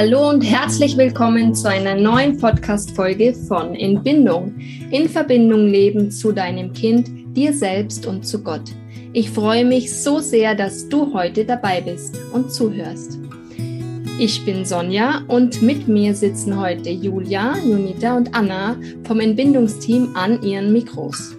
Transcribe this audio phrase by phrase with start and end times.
[0.00, 4.54] Hallo und herzlich willkommen zu einer neuen Podcast-Folge von In Bindung.
[4.92, 8.62] In Verbindung leben zu deinem Kind, dir selbst und zu Gott.
[9.12, 13.18] Ich freue mich so sehr, dass du heute dabei bist und zuhörst.
[14.20, 20.40] Ich bin Sonja und mit mir sitzen heute Julia, Junita und Anna vom Entbindungsteam an
[20.44, 21.34] ihren Mikros.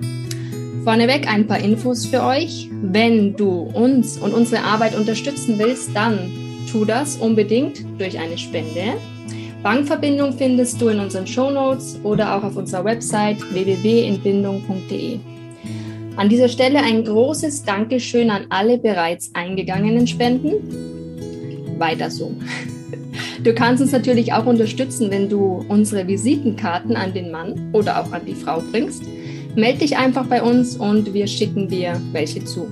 [0.83, 2.69] Vorneweg ein paar Infos für euch.
[2.81, 8.93] Wenn du uns und unsere Arbeit unterstützen willst, dann tu das unbedingt durch eine Spende.
[9.63, 15.19] Bankverbindung findest du in unseren Show Notes oder auch auf unserer Website www.inbindung.de.
[16.15, 21.79] An dieser Stelle ein großes Dankeschön an alle bereits eingegangenen Spenden.
[21.79, 22.33] Weiter so.
[23.43, 28.11] Du kannst uns natürlich auch unterstützen, wenn du unsere Visitenkarten an den Mann oder auch
[28.11, 29.03] an die Frau bringst.
[29.55, 32.67] Meld dich einfach bei uns und wir schicken dir welche zu.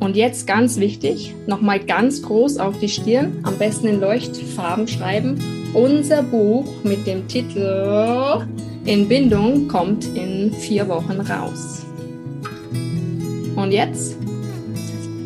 [0.00, 5.38] Und jetzt ganz wichtig, nochmal ganz groß auf die Stirn, am besten in Leuchtfarben schreiben.
[5.74, 8.46] Unser Buch mit dem Titel
[8.84, 11.84] In Bindung kommt in vier Wochen raus.
[13.56, 14.16] Und jetzt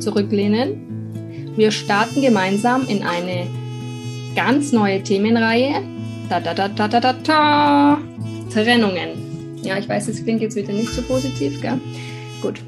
[0.00, 1.52] zurücklehnen.
[1.54, 3.47] Wir starten gemeinsam in eine
[4.34, 5.82] ganz neue Themenreihe.
[6.30, 7.98] Da, da, da, da, da, da, da.
[8.52, 9.60] Trennungen.
[9.62, 11.78] Ja, ich weiß, es klingt jetzt wieder nicht so positiv, gell?
[12.41, 12.60] Gut.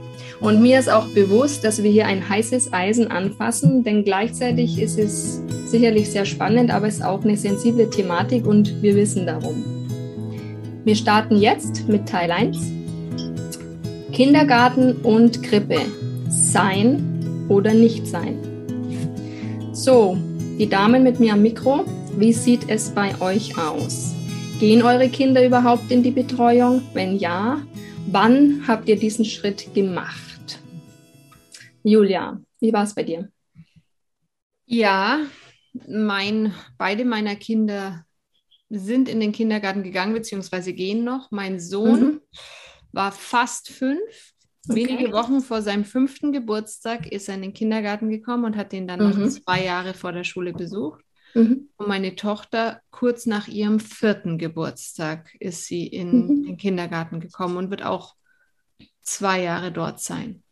[0.45, 4.99] Und mir ist auch bewusst, dass wir hier ein heißes Eisen anfassen, denn gleichzeitig ist
[4.99, 9.65] es sicherlich sehr spannend, aber es ist auch eine sensible Thematik und wir wissen darum.
[10.85, 12.59] Wir starten jetzt mit Teil 1.
[14.13, 15.81] Kindergarten und Krippe.
[16.29, 18.37] Sein oder nicht sein.
[19.73, 20.19] So,
[20.59, 21.87] die Damen mit mir am Mikro,
[22.19, 24.13] wie sieht es bei euch aus?
[24.61, 26.83] Gehen eure Kinder überhaupt in die Betreuung?
[26.93, 27.63] Wenn ja,
[28.11, 30.24] wann habt ihr diesen Schritt gemacht?
[31.85, 33.31] Julia, wie war es bei dir?
[34.65, 35.21] Ja,
[35.87, 38.07] mein, beide meiner Kinder
[38.71, 41.31] sind in den Kindergarten gegangen, beziehungsweise gehen noch.
[41.31, 42.21] Mein Sohn mhm.
[42.93, 44.33] war fast fünf.
[44.67, 44.77] Okay.
[44.77, 48.89] Wenige Wochen vor seinem fünften Geburtstag ist er in den Kindergarten gekommen und hat den
[48.89, 49.21] dann mhm.
[49.21, 51.05] noch zwei Jahre vor der Schule besucht.
[51.35, 51.69] Mhm.
[51.77, 56.43] Und meine Tochter, kurz nach ihrem vierten Geburtstag, ist sie in mhm.
[56.45, 58.15] den Kindergarten gekommen und wird auch
[59.03, 60.44] zwei Jahre dort sein.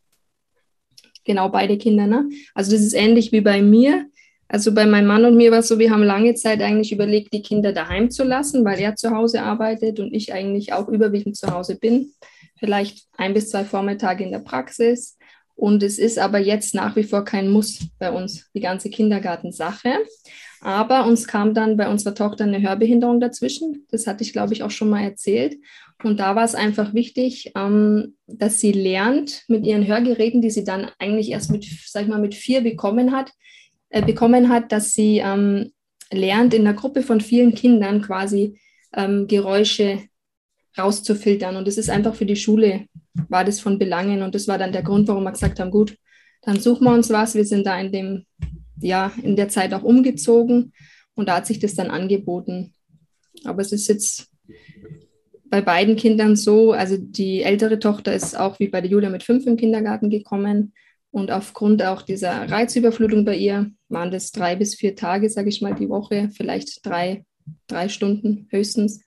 [1.24, 2.28] Genau, beide Kinder, ne?
[2.54, 4.06] Also das ist ähnlich wie bei mir.
[4.48, 7.32] Also bei meinem Mann und mir war es so, wir haben lange Zeit eigentlich überlegt,
[7.32, 11.36] die Kinder daheim zu lassen, weil er zu Hause arbeitet und ich eigentlich auch überwiegend
[11.36, 12.12] zu Hause bin.
[12.58, 15.16] Vielleicht ein bis zwei Vormittage in der Praxis.
[15.54, 19.98] Und es ist aber jetzt nach wie vor kein Muss bei uns, die ganze Kindergartensache.
[20.60, 23.86] Aber uns kam dann bei unserer Tochter eine Hörbehinderung dazwischen.
[23.90, 25.56] Das hatte ich, glaube ich, auch schon mal erzählt.
[26.04, 30.64] Und da war es einfach wichtig, ähm, dass sie lernt mit ihren Hörgeräten, die sie
[30.64, 33.32] dann eigentlich erst mit, sag ich mal, mit vier bekommen hat,
[33.90, 35.72] äh, bekommen hat, dass sie ähm,
[36.10, 38.58] lernt, in einer Gruppe von vielen Kindern quasi
[38.94, 40.00] ähm, Geräusche
[40.78, 41.56] rauszufiltern.
[41.56, 42.86] Und das ist einfach für die Schule,
[43.28, 44.22] war das von Belangen.
[44.22, 45.96] Und das war dann der Grund, warum wir gesagt haben, gut,
[46.42, 47.34] dann suchen wir uns was.
[47.34, 48.26] Wir sind da in dem
[48.82, 50.72] ja in der Zeit auch umgezogen
[51.14, 52.74] und da hat sich das dann angeboten.
[53.44, 54.28] Aber es ist jetzt
[55.52, 59.22] bei beiden Kindern so, also die ältere Tochter ist auch wie bei der Julia mit
[59.22, 60.72] fünf im Kindergarten gekommen
[61.10, 65.60] und aufgrund auch dieser Reizüberflutung bei ihr waren das drei bis vier Tage, sage ich
[65.60, 67.26] mal, die Woche, vielleicht drei,
[67.66, 69.04] drei Stunden höchstens.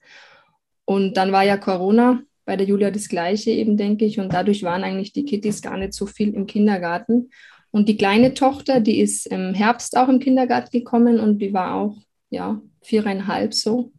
[0.84, 4.20] Und dann war ja Corona, bei der Julia das gleiche eben, denke ich.
[4.20, 7.30] Und dadurch waren eigentlich die Kittys gar nicht so viel im Kindergarten.
[7.72, 11.74] Und die kleine Tochter, die ist im Herbst auch im Kindergarten gekommen und die war
[11.74, 11.96] auch,
[12.30, 13.90] ja, viereinhalb so.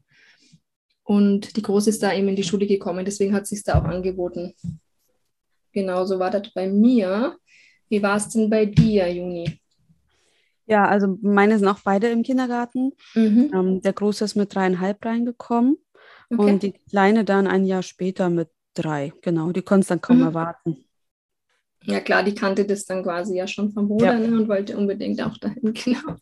[1.08, 3.86] Und die Große ist da eben in die Schule gekommen, deswegen hat sich da auch
[3.86, 4.54] angeboten.
[5.72, 7.38] Genau, so war das bei mir.
[7.88, 9.58] Wie war es denn bei dir, Juni?
[10.66, 12.92] Ja, also meine sind auch beide im Kindergarten.
[13.16, 13.52] Mhm.
[13.54, 15.78] Ähm, der Große ist mit dreieinhalb reingekommen
[16.30, 16.52] okay.
[16.52, 19.14] und die Kleine dann ein Jahr später mit drei.
[19.22, 20.24] Genau, die konnte es dann kaum mhm.
[20.24, 20.84] erwarten.
[21.84, 24.28] Ja klar, die kannte das dann quasi ja schon vom Bruder ja.
[24.28, 26.18] ne, und wollte unbedingt auch dahin, genau.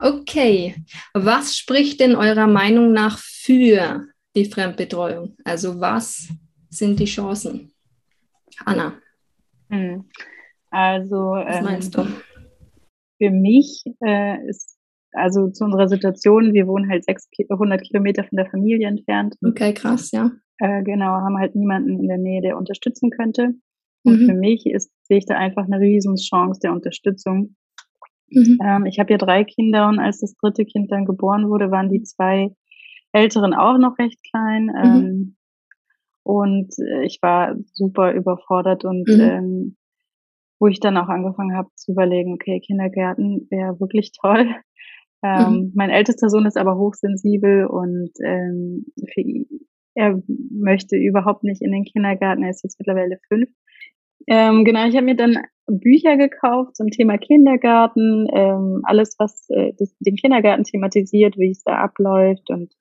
[0.00, 0.74] Okay,
[1.14, 4.06] was spricht denn eurer Meinung nach für
[4.36, 5.36] die Fremdbetreuung?
[5.44, 6.28] Also was
[6.68, 7.72] sind die Chancen?
[8.64, 8.94] Anna.
[9.70, 10.04] Hm.
[10.70, 12.06] Also, was ähm, meinst du?
[13.18, 14.76] Für mich äh, ist,
[15.12, 19.36] also zu unserer Situation, wir wohnen halt 600 Kilometer von der Familie entfernt.
[19.44, 20.32] Okay, krass, ja.
[20.58, 23.54] Äh, genau, haben halt niemanden in der Nähe, der unterstützen könnte.
[24.02, 24.26] Und mhm.
[24.26, 27.56] für mich ist, sehe ich da einfach eine Riesenchance der Unterstützung.
[28.28, 28.58] Mhm.
[28.64, 31.90] Ähm, ich habe ja drei Kinder und als das dritte Kind dann geboren wurde, waren
[31.90, 32.54] die zwei
[33.12, 34.66] Älteren auch noch recht klein.
[34.66, 34.84] Mhm.
[34.84, 35.36] Ähm,
[36.24, 39.20] und äh, ich war super überfordert und mhm.
[39.20, 39.76] ähm,
[40.58, 44.48] wo ich dann auch angefangen habe zu überlegen, okay, Kindergärten wäre wirklich toll.
[45.26, 45.72] Ähm, mhm.
[45.74, 49.22] Mein ältester Sohn ist aber hochsensibel und ähm, für,
[49.94, 52.42] er möchte überhaupt nicht in den Kindergarten.
[52.42, 53.48] Er ist jetzt mittlerweile fünf.
[54.26, 59.72] Ähm, genau, ich habe mir dann Bücher gekauft zum Thema Kindergarten, ähm, alles, was äh,
[59.78, 62.72] das, den Kindergarten thematisiert, wie es da abläuft und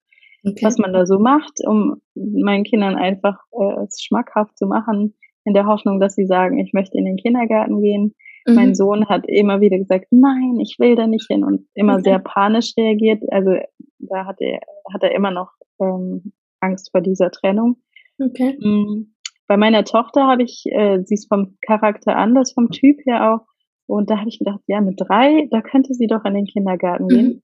[0.45, 0.65] okay.
[0.65, 5.53] was man da so macht, um meinen Kindern einfach äh, es schmackhaft zu machen, in
[5.53, 8.15] der Hoffnung, dass sie sagen, ich möchte in den Kindergarten gehen.
[8.45, 8.55] Mhm.
[8.55, 12.03] Mein Sohn hat immer wieder gesagt, nein, ich will da nicht hin und immer okay.
[12.03, 13.23] sehr panisch reagiert.
[13.31, 13.51] Also
[13.99, 14.59] da hat er,
[14.93, 15.51] hat er immer noch
[15.81, 17.77] ähm, Angst vor dieser Trennung.
[18.19, 18.57] Okay.
[18.59, 19.12] Mhm.
[19.47, 23.45] Bei meiner Tochter habe ich, äh, sie ist vom Charakter anders, vom Typ her auch.
[23.85, 27.05] Und da habe ich gedacht, ja, mit drei, da könnte sie doch in den Kindergarten
[27.05, 27.09] mhm.
[27.09, 27.43] gehen.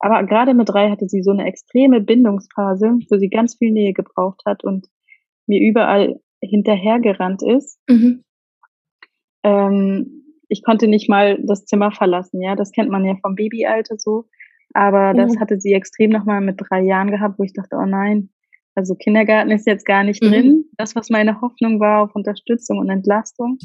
[0.00, 3.92] Aber gerade mit drei hatte sie so eine extreme Bindungsphase, wo sie ganz viel Nähe
[3.92, 4.86] gebraucht hat und
[5.46, 7.80] mir überall hinterhergerannt ist.
[7.88, 8.24] Mhm.
[9.42, 12.54] Ähm, ich konnte nicht mal das Zimmer verlassen, ja.
[12.54, 14.26] Das kennt man ja vom Babyalter so.
[14.74, 15.16] Aber mhm.
[15.16, 18.30] das hatte sie extrem nochmal mit drei Jahren gehabt, wo ich dachte, oh nein,
[18.78, 20.28] also Kindergarten ist jetzt gar nicht mhm.
[20.28, 20.64] drin.
[20.76, 23.58] Das, was meine Hoffnung war auf Unterstützung und Entlastung.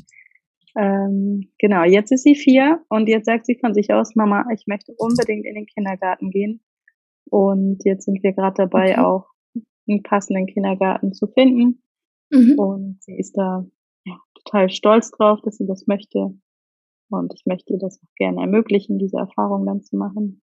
[0.76, 4.66] Ähm, genau, jetzt ist sie vier und jetzt sagt sie von sich aus, Mama, ich
[4.66, 6.62] möchte unbedingt in den Kindergarten gehen.
[7.30, 9.02] Und jetzt sind wir gerade dabei, okay.
[9.02, 9.28] auch
[9.88, 11.84] einen passenden Kindergarten zu finden.
[12.32, 12.58] Mhm.
[12.58, 13.68] Und sie ist da
[14.06, 16.34] ja, total stolz drauf, dass sie das möchte.
[17.12, 20.42] Und ich möchte ihr das auch gerne ermöglichen, diese Erfahrung dann zu machen.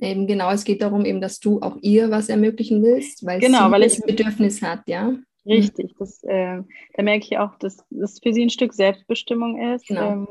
[0.00, 3.66] Eben genau, es geht darum, eben, dass du auch ihr was ermöglichen willst, weil genau,
[3.66, 5.14] sie weil das Bedürfnis hat, ja.
[5.46, 6.62] Richtig, das, äh,
[6.94, 10.12] da merke ich auch, dass das für sie ein Stück Selbstbestimmung ist, genau.
[10.12, 10.28] ähm,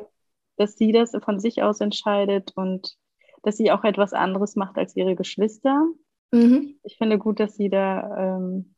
[0.57, 2.95] dass sie das von sich aus entscheidet und
[3.43, 5.85] dass sie auch etwas anderes macht als ihre Geschwister.
[6.31, 6.75] Mhm.
[6.83, 8.74] Ich finde gut, dass sie da ähm,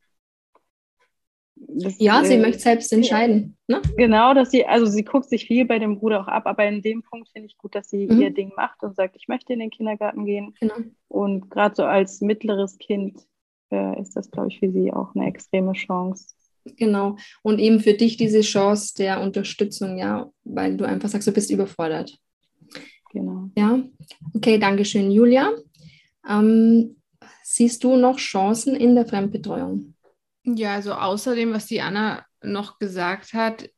[1.60, 3.56] das, ja, sie äh, möchte selbst entscheiden.
[3.66, 3.82] Ne?
[3.96, 6.82] Genau, dass sie, also sie guckt sich viel bei dem Bruder auch ab, aber in
[6.82, 8.20] dem Punkt finde ich gut, dass sie mhm.
[8.20, 10.54] ihr Ding macht und sagt, ich möchte in den Kindergarten gehen.
[10.60, 10.74] Genau.
[11.08, 13.20] Und gerade so als mittleres Kind
[13.70, 16.34] äh, ist das, glaube ich, für sie auch eine extreme Chance.
[16.76, 17.16] Genau.
[17.42, 21.50] Und eben für dich diese Chance der Unterstützung, ja, weil du einfach sagst, du bist
[21.50, 22.18] überfordert.
[23.12, 23.50] Genau.
[23.56, 23.82] Ja,
[24.34, 25.50] okay, danke schön, Julia.
[26.28, 26.96] Ähm,
[27.42, 29.94] siehst du noch Chancen in der Fremdbetreuung?
[30.56, 33.68] Ja, also außerdem, was die Anna noch gesagt hat,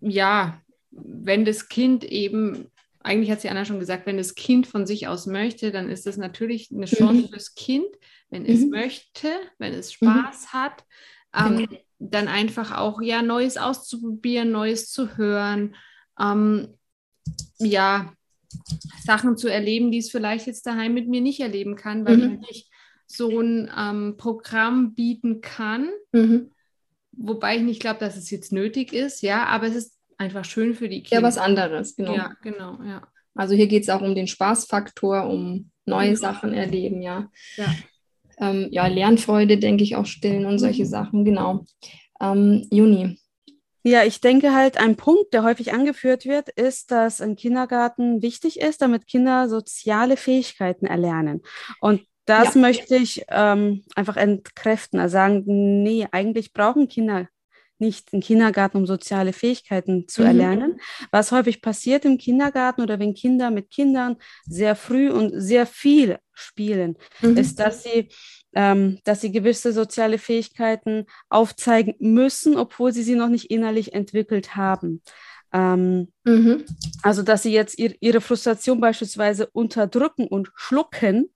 [0.00, 2.70] ja, wenn das Kind eben,
[3.00, 6.06] eigentlich hat sie Anna schon gesagt, wenn das Kind von sich aus möchte, dann ist
[6.06, 7.28] das natürlich eine Chance mhm.
[7.28, 7.88] fürs Kind,
[8.30, 8.48] wenn mhm.
[8.48, 9.28] es möchte,
[9.58, 10.06] wenn es mhm.
[10.06, 10.52] Spaß mhm.
[10.52, 10.84] hat,
[11.34, 11.80] ähm, genau.
[11.98, 15.76] dann einfach auch ja Neues auszuprobieren, Neues zu hören,
[16.18, 16.76] ähm,
[17.58, 18.12] ja,
[19.04, 22.44] Sachen zu erleben, die es vielleicht jetzt daheim mit mir nicht erleben kann, weil mhm.
[22.48, 22.69] ich
[23.10, 25.88] so ein ähm, Programm bieten kann.
[26.12, 26.52] Mhm.
[27.12, 30.74] Wobei ich nicht glaube, dass es jetzt nötig ist, ja, aber es ist einfach schön
[30.74, 31.22] für die Kinder.
[31.22, 32.14] Ja, was anderes, genau.
[32.14, 33.06] Ja, genau, ja.
[33.34, 36.16] Also hier geht es auch um den Spaßfaktor, um neue mhm.
[36.16, 37.30] Sachen erleben, ja.
[37.56, 37.74] Ja.
[38.38, 40.88] Ähm, ja, Lernfreude, denke ich, auch stillen und solche mhm.
[40.88, 41.64] Sachen, genau.
[42.20, 43.18] Ähm, Juni.
[43.82, 48.60] Ja, ich denke halt, ein Punkt, der häufig angeführt wird, ist, dass ein Kindergarten wichtig
[48.60, 51.42] ist, damit Kinder soziale Fähigkeiten erlernen.
[51.80, 52.60] Und das ja.
[52.60, 55.42] möchte ich ähm, einfach entkräften, also sagen,
[55.82, 57.28] nee, eigentlich brauchen Kinder
[57.78, 60.26] nicht einen Kindergarten, um soziale Fähigkeiten zu mhm.
[60.28, 60.80] erlernen.
[61.10, 66.18] Was häufig passiert im Kindergarten oder wenn Kinder mit Kindern sehr früh und sehr viel
[66.32, 67.36] spielen, mhm.
[67.36, 68.08] ist, dass sie
[68.52, 74.56] ähm, dass sie gewisse soziale Fähigkeiten aufzeigen müssen, obwohl sie sie noch nicht innerlich entwickelt
[74.56, 75.02] haben.
[75.52, 76.64] Ähm, mhm.
[77.02, 81.30] Also, dass sie jetzt ihr, ihre Frustration beispielsweise unterdrücken und schlucken,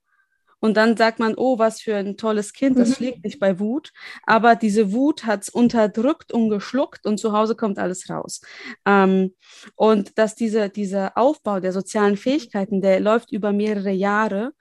[0.65, 2.93] und dann sagt man, oh, was für ein tolles Kind, das mhm.
[2.95, 3.93] schlägt nicht bei Wut.
[4.23, 8.41] Aber diese Wut hat es unterdrückt und geschluckt und zu Hause kommt alles raus.
[8.83, 9.35] Ähm,
[9.75, 14.53] und dass diese, dieser Aufbau der sozialen Fähigkeiten, der läuft über mehrere Jahre.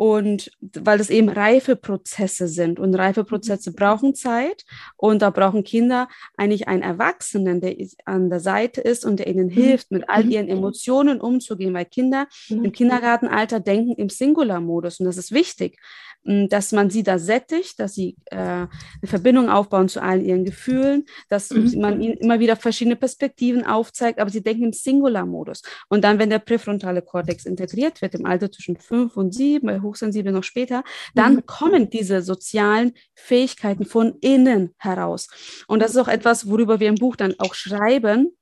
[0.00, 3.74] Und weil das eben Reifeprozesse sind und Reifeprozesse mhm.
[3.74, 4.64] brauchen Zeit
[4.96, 7.76] und da brauchen Kinder eigentlich einen Erwachsenen, der
[8.06, 9.50] an der Seite ist und der ihnen mhm.
[9.50, 10.30] hilft, mit all mhm.
[10.30, 15.78] ihren Emotionen umzugehen, weil Kinder im Kindergartenalter denken im Singular-Modus und das ist wichtig.
[16.22, 18.68] Dass man sie da sättigt, dass sie äh, eine
[19.06, 21.80] Verbindung aufbauen zu allen ihren Gefühlen, dass mhm.
[21.80, 25.62] man ihnen immer wieder verschiedene Perspektiven aufzeigt, aber sie denken im Singular-Modus.
[25.88, 29.80] Und dann, wenn der präfrontale Kortex integriert wird, im Alter zwischen fünf und sieben, bei
[29.80, 30.84] Hochsensibel noch später,
[31.14, 31.46] dann mhm.
[31.46, 35.28] kommen diese sozialen Fähigkeiten von innen heraus.
[35.68, 38.36] Und das ist auch etwas, worüber wir im Buch dann auch schreiben.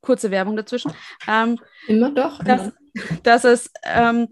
[0.00, 0.92] Kurze Werbung dazwischen.
[1.28, 2.42] Ähm, immer doch.
[2.42, 2.72] Dass,
[3.22, 4.28] dass es ähm,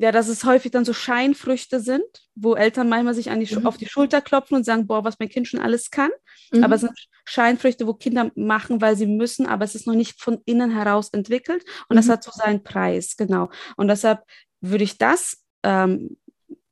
[0.00, 2.04] ja, dass es häufig dann so Scheinfrüchte sind,
[2.36, 3.66] wo Eltern manchmal sich an die, mhm.
[3.66, 6.10] auf die Schulter klopfen und sagen, boah, was mein Kind schon alles kann.
[6.52, 6.62] Mhm.
[6.62, 6.92] Aber es sind
[7.24, 11.08] Scheinfrüchte, wo Kinder machen, weil sie müssen, aber es ist noch nicht von innen heraus
[11.10, 11.98] entwickelt und mhm.
[11.98, 13.50] das hat so seinen Preis, genau.
[13.76, 14.22] Und deshalb
[14.60, 16.16] würde ich das, ähm,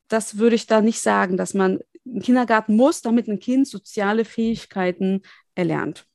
[0.07, 4.25] das würde ich da nicht sagen, dass man einen Kindergarten muss, damit ein Kind soziale
[4.25, 5.23] Fähigkeiten
[5.57, 6.07] erlernt.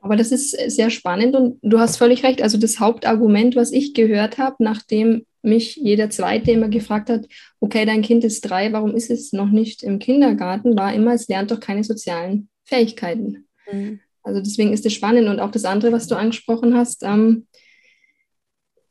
[0.00, 2.42] Aber das ist sehr spannend und du hast völlig recht.
[2.42, 7.26] Also das Hauptargument, was ich gehört habe, nachdem mich jeder Zweite immer gefragt hat,
[7.60, 11.28] okay, dein Kind ist drei, warum ist es noch nicht im Kindergarten, war immer, es
[11.28, 13.46] lernt doch keine sozialen Fähigkeiten.
[13.70, 14.00] Mhm.
[14.22, 17.46] Also deswegen ist es spannend und auch das andere, was du angesprochen hast, ähm,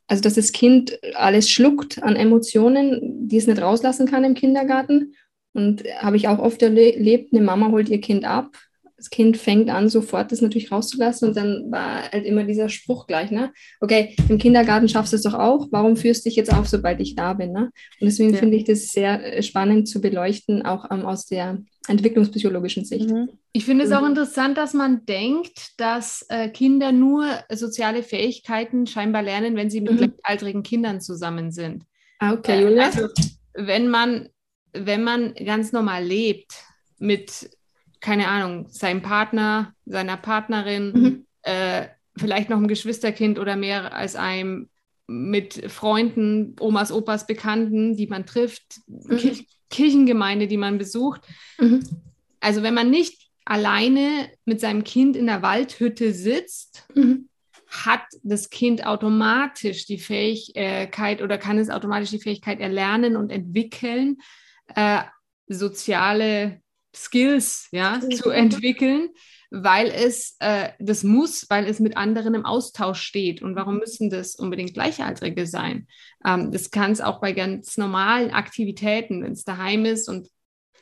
[0.06, 5.14] also dass das Kind alles schluckt an Emotionen, die es nicht rauslassen kann im Kindergarten.
[5.54, 8.56] Und habe ich auch oft erlebt, eine Mama holt ihr Kind ab,
[9.02, 13.08] das Kind fängt an, sofort das natürlich rauszulassen und dann war halt immer dieser Spruch
[13.08, 13.52] gleich, ne?
[13.80, 17.00] Okay, im Kindergarten schaffst du es doch auch, warum führst du dich jetzt auf, sobald
[17.00, 17.70] ich da bin, ne?
[18.00, 18.38] Und deswegen ja.
[18.38, 23.10] finde ich das sehr äh, spannend zu beleuchten, auch ähm, aus der entwicklungspsychologischen Sicht.
[23.10, 23.28] Mhm.
[23.52, 29.22] Ich finde es auch interessant, dass man denkt, dass äh, Kinder nur soziale Fähigkeiten scheinbar
[29.22, 29.96] lernen, wenn sie mit mhm.
[29.96, 31.82] gleichaltrigen Kindern zusammen sind.
[32.20, 32.84] Ah, okay, äh, Julia.
[32.84, 33.08] Also,
[33.54, 34.28] wenn man,
[34.72, 36.54] wenn man ganz normal lebt
[37.00, 37.50] mit
[38.02, 41.26] keine Ahnung, seinem Partner, seiner Partnerin, mhm.
[41.42, 44.68] äh, vielleicht noch ein Geschwisterkind oder mehr als einem
[45.06, 49.16] mit Freunden, Omas, Opas, Bekannten, die man trifft, mhm.
[49.16, 49.36] Kir
[49.70, 51.22] Kirchengemeinde, die man besucht.
[51.58, 51.80] Mhm.
[52.40, 57.30] Also wenn man nicht alleine mit seinem Kind in der Waldhütte sitzt, mhm.
[57.68, 64.18] hat das Kind automatisch die Fähigkeit oder kann es automatisch die Fähigkeit erlernen und entwickeln,
[64.74, 65.02] äh,
[65.48, 66.61] soziale
[66.94, 69.10] Skills ja, zu entwickeln,
[69.50, 73.42] weil es äh, das muss, weil es mit anderen im Austausch steht.
[73.42, 75.86] Und warum müssen das unbedingt Gleichaltrige sein?
[76.24, 80.28] Ähm, das kann es auch bei ganz normalen Aktivitäten, wenn es daheim ist und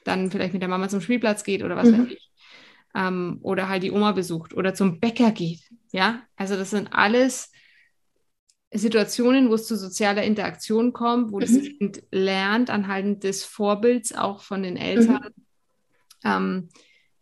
[0.05, 1.99] dann vielleicht mit der Mama zum Spielplatz geht oder was mhm.
[1.99, 2.31] weiß ich.
[2.95, 5.61] Ähm, oder halt die Oma besucht oder zum Bäcker geht.
[5.93, 7.51] Ja, also das sind alles
[8.73, 11.41] Situationen, wo es zu sozialer Interaktion kommt, wo mhm.
[11.41, 15.33] das Kind lernt anhand des Vorbilds auch von den Eltern.
[15.37, 15.40] Mhm
[16.25, 16.69] ähm,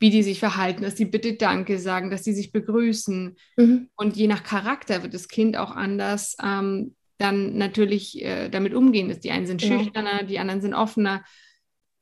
[0.00, 3.36] wie die sich verhalten, dass die bitte Danke sagen, dass die sich begrüßen.
[3.56, 3.88] Mhm.
[3.96, 9.14] Und je nach Charakter wird das Kind auch anders ähm, dann natürlich äh, damit umgehen.
[9.22, 9.76] Die einen sind ja.
[9.76, 11.24] schüchterner, die anderen sind offener.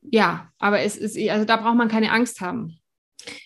[0.02, 2.78] Ja, aber es ist, also da braucht man keine Angst haben.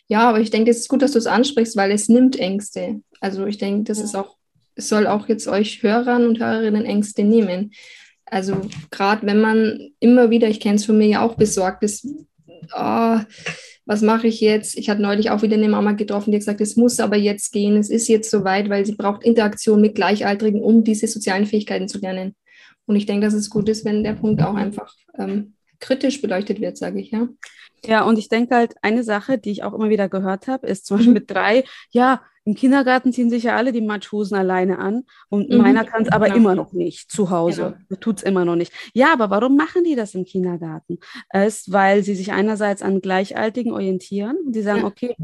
[0.08, 3.00] Ja, aber ich denke, es ist gut, dass du es ansprichst, weil es nimmt Ängste.
[3.20, 4.04] Also ich denke, das ja.
[4.04, 4.36] ist auch,
[4.74, 7.72] es soll auch jetzt euch Hörern und Hörerinnen Ängste nehmen.
[8.26, 12.06] Also gerade wenn man immer wieder, ich kenne es von mir ja auch besorgt ist,
[12.74, 13.18] oh,
[13.86, 14.76] was mache ich jetzt?
[14.76, 17.52] Ich hatte neulich auch wieder eine Mama getroffen, die hat gesagt, es muss aber jetzt
[17.52, 21.88] gehen, es ist jetzt soweit, weil sie braucht Interaktion mit Gleichaltrigen, um diese sozialen Fähigkeiten
[21.88, 22.34] zu lernen.
[22.86, 26.60] Und ich denke, dass es gut ist, wenn der Punkt auch einfach ähm, kritisch beleuchtet
[26.60, 27.28] wird, sage ich, ja.
[27.84, 30.86] Ja, und ich denke halt, eine Sache, die ich auch immer wieder gehört habe, ist
[30.86, 35.04] zum Beispiel mit drei, ja, im Kindergarten ziehen sich ja alle die Matschhosen alleine an
[35.28, 35.58] und mhm.
[35.58, 36.36] meiner kann es aber genau.
[36.38, 37.78] immer noch nicht zu Hause.
[37.88, 38.00] Genau.
[38.00, 38.72] Tut es immer noch nicht.
[38.94, 40.98] Ja, aber warum machen die das im Kindergarten?
[41.28, 44.38] Es, weil sie sich einerseits an Gleichaltigen orientieren.
[44.46, 44.86] Die sagen, ja.
[44.86, 45.16] okay,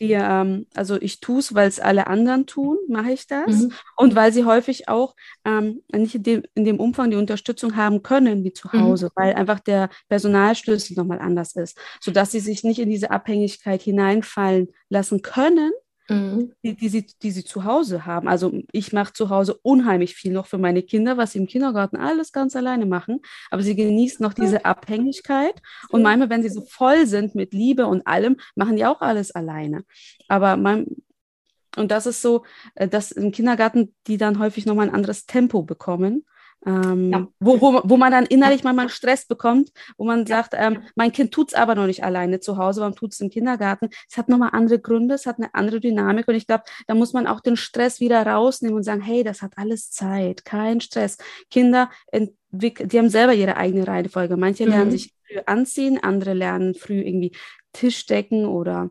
[0.00, 3.62] die, ähm, also ich tue es, weil es alle anderen tun, mache ich das.
[3.62, 3.72] Mhm.
[3.96, 5.14] Und weil sie häufig auch
[5.44, 8.80] ähm, nicht in dem, in dem Umfang die Unterstützung haben können wie zu mhm.
[8.80, 9.10] Hause, mhm.
[9.14, 14.68] weil einfach der Personalschlüssel nochmal anders ist, sodass sie sich nicht in diese Abhängigkeit hineinfallen
[14.88, 15.70] lassen können
[16.08, 16.52] Mhm.
[16.62, 18.28] Die, die, sie, die sie zu Hause haben.
[18.28, 21.96] Also ich mache zu Hause unheimlich viel noch für meine Kinder, was sie im Kindergarten
[21.96, 23.20] alles ganz alleine machen.
[23.50, 25.62] Aber sie genießen noch diese Abhängigkeit.
[25.88, 29.30] Und manchmal, wenn sie so voll sind mit Liebe und allem, machen die auch alles
[29.30, 29.84] alleine.
[30.28, 30.86] Aber mein,
[31.76, 32.44] und das ist so,
[32.74, 36.24] äh, dass im Kindergarten die dann häufig nochmal ein anderes Tempo bekommen.
[36.66, 37.28] Ähm, ja.
[37.40, 41.32] wo, wo, wo man dann innerlich manchmal Stress bekommt, wo man sagt, ähm, mein Kind
[41.32, 43.90] tut es aber noch nicht alleine zu Hause, warum tut es im Kindergarten?
[44.08, 47.12] Es hat nochmal andere Gründe, es hat eine andere Dynamik und ich glaube, da muss
[47.12, 51.18] man auch den Stress wieder rausnehmen und sagen, hey, das hat alles Zeit, kein Stress.
[51.50, 54.36] Kinder entwickeln, die haben selber ihre eigene Reihenfolge.
[54.36, 54.70] Manche mhm.
[54.70, 57.32] lernen sich früh anziehen, andere lernen früh irgendwie
[57.72, 58.90] Tischdecken oder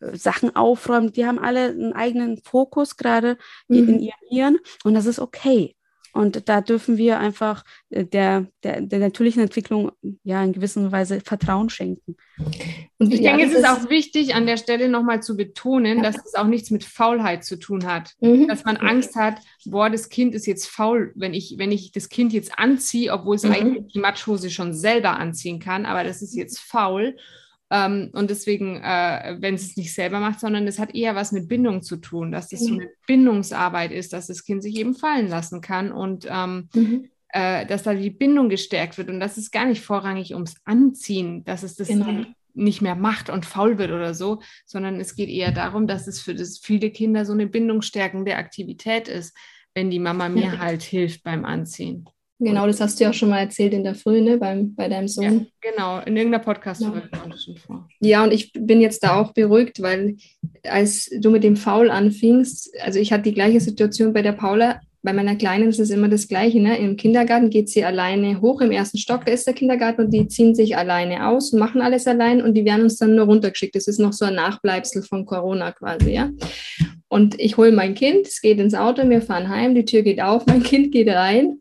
[0.00, 1.12] äh, Sachen aufräumen.
[1.12, 3.38] Die haben alle einen eigenen Fokus gerade
[3.68, 3.88] mhm.
[3.88, 5.74] in ihrem Hirn und das ist okay.
[6.14, 9.90] Und da dürfen wir einfach äh, der, der, der natürlichen Entwicklung
[10.22, 12.16] ja in gewisser Weise Vertrauen schenken.
[12.98, 16.02] Und ich ja, denke, es ist auch wichtig, an der Stelle nochmal zu betonen, ja.
[16.04, 18.12] dass es auch nichts mit Faulheit zu tun hat.
[18.20, 18.46] Mhm.
[18.46, 22.08] Dass man Angst hat, boah, das Kind ist jetzt faul, wenn ich, wenn ich das
[22.08, 23.52] Kind jetzt anziehe, obwohl es mhm.
[23.52, 27.16] eigentlich die Matschhose schon selber anziehen kann, aber das ist jetzt faul.
[27.74, 31.32] Ähm, und deswegen, äh, wenn es es nicht selber macht, sondern es hat eher was
[31.32, 34.94] mit Bindung zu tun, dass das so eine Bindungsarbeit ist, dass das Kind sich eben
[34.94, 37.10] fallen lassen kann und ähm, mhm.
[37.30, 41.42] äh, dass da die Bindung gestärkt wird und dass es gar nicht vorrangig ums Anziehen,
[41.42, 42.24] dass es das genau.
[42.54, 46.20] nicht mehr macht und faul wird oder so, sondern es geht eher darum, dass es
[46.20, 49.36] für das viele Kinder so eine bindungsstärkende Aktivität ist,
[49.74, 50.58] wenn die Mama mir ja.
[50.58, 52.08] halt hilft beim Anziehen.
[52.44, 54.88] Genau, das hast du ja auch schon mal erzählt in der Früh, ne, beim, bei
[54.88, 55.48] deinem Sohn.
[55.62, 57.36] Ja, genau, in irgendeiner Podcast-Folge ja.
[57.36, 57.88] schon vor.
[58.00, 60.16] Ja, und ich bin jetzt da auch beruhigt, weil
[60.64, 64.80] als du mit dem Faul anfingst, also ich hatte die gleiche Situation bei der Paula,
[65.04, 66.60] bei meiner Kleinen ist es immer das Gleiche.
[66.60, 66.78] Ne?
[66.78, 70.26] Im Kindergarten geht sie alleine hoch im ersten Stock, da ist der Kindergarten und die
[70.28, 73.76] ziehen sich alleine aus und machen alles allein und die werden uns dann nur runtergeschickt.
[73.76, 76.30] Das ist noch so ein Nachbleibsel von Corona quasi, ja.
[77.08, 80.22] Und ich hole mein Kind, es geht ins Auto, wir fahren heim, die Tür geht
[80.22, 81.60] auf, mein Kind geht rein,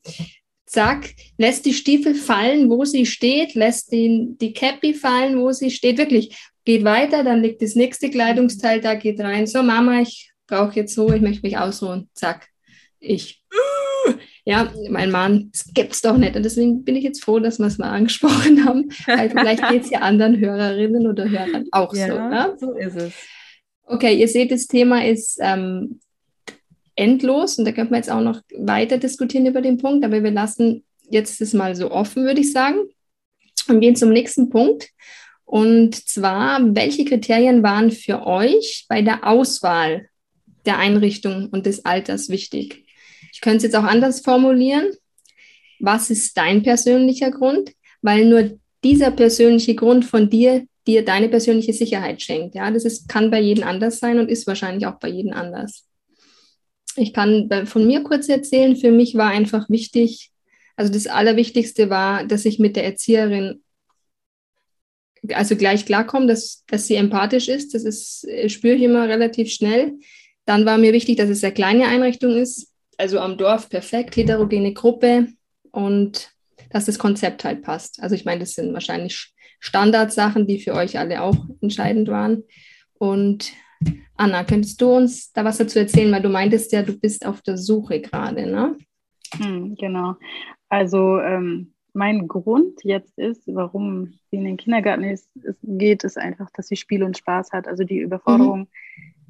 [0.73, 5.69] zack, lässt die Stiefel fallen, wo sie steht, lässt die, die Cappy fallen, wo sie
[5.69, 10.31] steht, wirklich, geht weiter, dann liegt das nächste Kleidungsteil da, geht rein, so Mama, ich
[10.47, 12.49] brauche jetzt so, ich möchte mich ausruhen, zack,
[12.99, 13.41] ich.
[14.45, 16.35] Ja, mein Mann, das gibt's doch nicht.
[16.35, 19.83] Und deswegen bin ich jetzt froh, dass wir es mal angesprochen haben, weil vielleicht geht
[19.83, 22.13] es ja anderen Hörerinnen oder Hörern auch ja, so.
[22.13, 22.53] Ja?
[22.59, 23.13] So ist es.
[23.85, 26.01] Okay, ihr seht, das Thema ist ähm,
[26.95, 30.31] endlos und da könnte man jetzt auch noch weiter diskutieren über den Punkt, aber wir
[30.31, 32.77] lassen jetzt das mal so offen, würde ich sagen,
[33.67, 34.89] und gehen zum nächsten Punkt.
[35.45, 40.07] Und zwar, welche Kriterien waren für euch bei der Auswahl
[40.65, 42.85] der Einrichtung und des Alters wichtig?
[43.31, 44.91] Ich könnte es jetzt auch anders formulieren.
[45.79, 47.71] Was ist dein persönlicher Grund?
[48.01, 52.55] Weil nur dieser persönliche Grund von dir dir deine persönliche Sicherheit schenkt.
[52.55, 55.87] Ja, das ist, kann bei jedem anders sein und ist wahrscheinlich auch bei jedem anders.
[56.95, 58.75] Ich kann von mir kurz erzählen.
[58.75, 60.31] Für mich war einfach wichtig,
[60.75, 63.61] also das Allerwichtigste war, dass ich mit der Erzieherin
[65.31, 67.73] also gleich klarkomme, dass, dass sie empathisch ist.
[67.73, 69.93] Das ist, spüre ich immer relativ schnell.
[70.45, 74.73] Dann war mir wichtig, dass es eine kleine Einrichtung ist, also am Dorf perfekt, heterogene
[74.73, 75.27] Gruppe
[75.71, 76.29] und
[76.71, 78.01] dass das Konzept halt passt.
[78.01, 82.43] Also ich meine, das sind wahrscheinlich Standardsachen, die für euch alle auch entscheidend waren.
[82.95, 83.53] Und
[84.15, 87.41] Anna, könntest du uns da was dazu erzählen, weil du meintest ja, du bist auf
[87.41, 88.77] der Suche gerade, ne?
[89.37, 90.15] Hm, genau.
[90.69, 96.17] Also ähm, mein Grund jetzt ist, warum sie in den Kindergarten ist, ist, geht, ist
[96.17, 97.67] einfach, dass sie Spiel und Spaß hat.
[97.67, 98.67] Also die Überforderung mhm.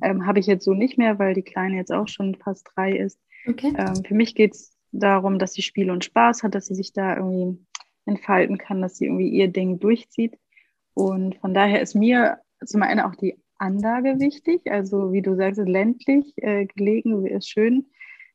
[0.01, 2.93] ähm, habe ich jetzt so nicht mehr, weil die Kleine jetzt auch schon fast drei
[2.93, 3.19] ist.
[3.47, 3.73] Okay.
[3.77, 6.93] Ähm, für mich geht es darum, dass sie Spiel und Spaß hat, dass sie sich
[6.93, 7.59] da irgendwie
[8.05, 10.37] entfalten kann, dass sie irgendwie ihr Ding durchzieht.
[10.93, 15.61] Und von daher ist mir zum einen auch die Anlage wichtig, also wie du sagst,
[15.65, 17.85] ländlich äh, gelegen ist schön.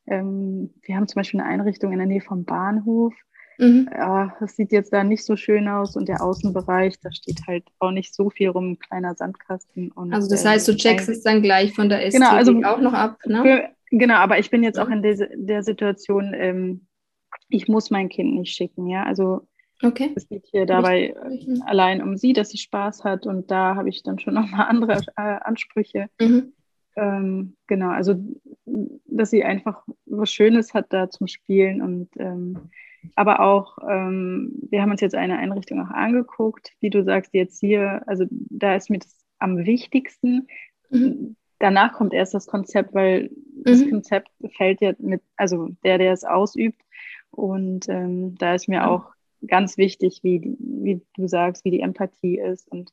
[0.07, 3.15] Ähm, wir haben zum Beispiel eine Einrichtung in der Nähe vom Bahnhof.
[3.59, 3.91] Mhm.
[3.93, 7.65] Ja, das sieht jetzt da nicht so schön aus und der Außenbereich, da steht halt
[7.81, 9.91] auch nicht so viel rum, ein kleiner Sandkasten.
[9.91, 12.81] Und, also das heißt, du checkst es dann gleich von der Ästhetik genau, also auch
[12.81, 13.43] noch ab, ne?
[13.43, 16.87] Für, genau, aber ich bin jetzt auch in der, der Situation, ähm,
[17.49, 19.49] ich muss mein Kind nicht schicken, ja, also
[19.83, 20.13] Okay.
[20.17, 21.63] Es geht hier dabei mhm.
[21.67, 25.01] allein um sie, dass sie Spaß hat und da habe ich dann schon nochmal andere
[25.17, 26.09] äh, Ansprüche.
[26.21, 26.53] Mhm.
[26.97, 28.17] Ähm, genau, also
[29.07, 32.71] dass sie einfach was Schönes hat da zum Spielen und ähm,
[33.15, 37.61] aber auch, ähm, wir haben uns jetzt eine Einrichtung auch angeguckt, wie du sagst, jetzt
[37.61, 40.49] hier, also da ist mir das am wichtigsten.
[40.91, 41.37] Mhm.
[41.59, 43.31] Danach kommt erst das Konzept, weil
[43.65, 43.91] das mhm.
[43.91, 46.81] Konzept fällt ja mit, also der, der es ausübt.
[47.31, 49.13] Und ähm, da ist mir auch
[49.47, 52.71] ganz wichtig, wie, wie du sagst, wie die Empathie ist.
[52.71, 52.93] Und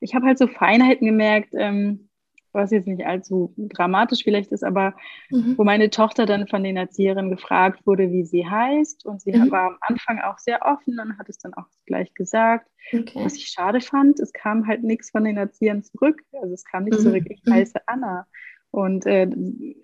[0.00, 2.08] ich habe halt so Feinheiten gemerkt, ähm,
[2.52, 4.94] was jetzt nicht allzu dramatisch vielleicht ist, aber
[5.30, 5.56] mhm.
[5.56, 9.06] wo meine Tochter dann von den Erzieherinnen gefragt wurde, wie sie heißt.
[9.06, 9.50] Und sie mhm.
[9.50, 12.68] war am Anfang auch sehr offen und hat es dann auch gleich gesagt.
[12.92, 13.24] Okay.
[13.24, 16.22] Was ich schade fand, es kam halt nichts von den Erziehern zurück.
[16.32, 17.02] Also es kam nicht mhm.
[17.02, 17.54] zurück, ich mhm.
[17.54, 18.26] heiße Anna.
[18.70, 19.28] Und äh,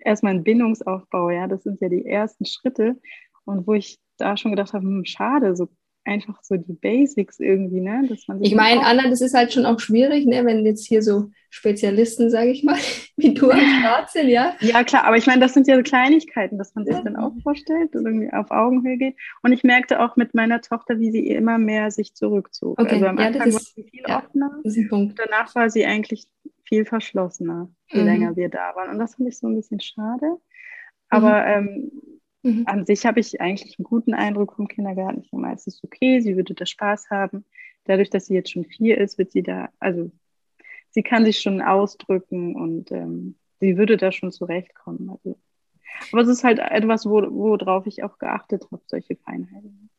[0.01, 2.99] erstmal ein Bindungsaufbau, ja, das sind ja die ersten Schritte.
[3.45, 5.69] Und wo ich da schon gedacht habe, hm, schade, so
[6.09, 8.05] einfach so die Basics irgendwie, ne?
[8.09, 10.43] Dass man ich meine, Anna, das ist halt schon auch schwierig, ne?
[10.43, 12.77] wenn jetzt hier so Spezialisten, sage ich mal,
[13.17, 14.55] wie du am Start sind, ja?
[14.59, 17.01] Ja, klar, aber ich meine, das sind ja so Kleinigkeiten, dass man sich ja.
[17.01, 19.15] dann auch vorstellt und irgendwie auf Augenhöhe geht.
[19.43, 22.79] Und ich merkte auch mit meiner Tochter, wie sie immer mehr sich zurückzog.
[22.79, 22.95] Okay.
[22.95, 24.61] Also am ja, Anfang war sie viel ja, offener.
[25.15, 26.27] Danach war sie eigentlich
[26.63, 28.05] viel verschlossener, je mhm.
[28.05, 28.91] länger wir da waren.
[28.91, 30.37] Und das fand ich so ein bisschen schade.
[31.09, 31.67] Aber mhm.
[31.67, 31.91] ähm,
[32.43, 32.63] Mhm.
[32.65, 35.21] An sich habe ich eigentlich einen guten Eindruck vom Kindergarten.
[35.21, 37.45] Ich meine, es ist okay, sie würde da Spaß haben.
[37.85, 40.11] Dadurch, dass sie jetzt schon vier ist, wird sie da, also
[40.91, 45.09] sie kann sich schon ausdrücken und ähm, sie würde da schon zurechtkommen.
[45.09, 45.37] Also,
[46.11, 49.89] aber es ist halt etwas, wo, worauf ich auch geachtet habe, solche Feinheiten.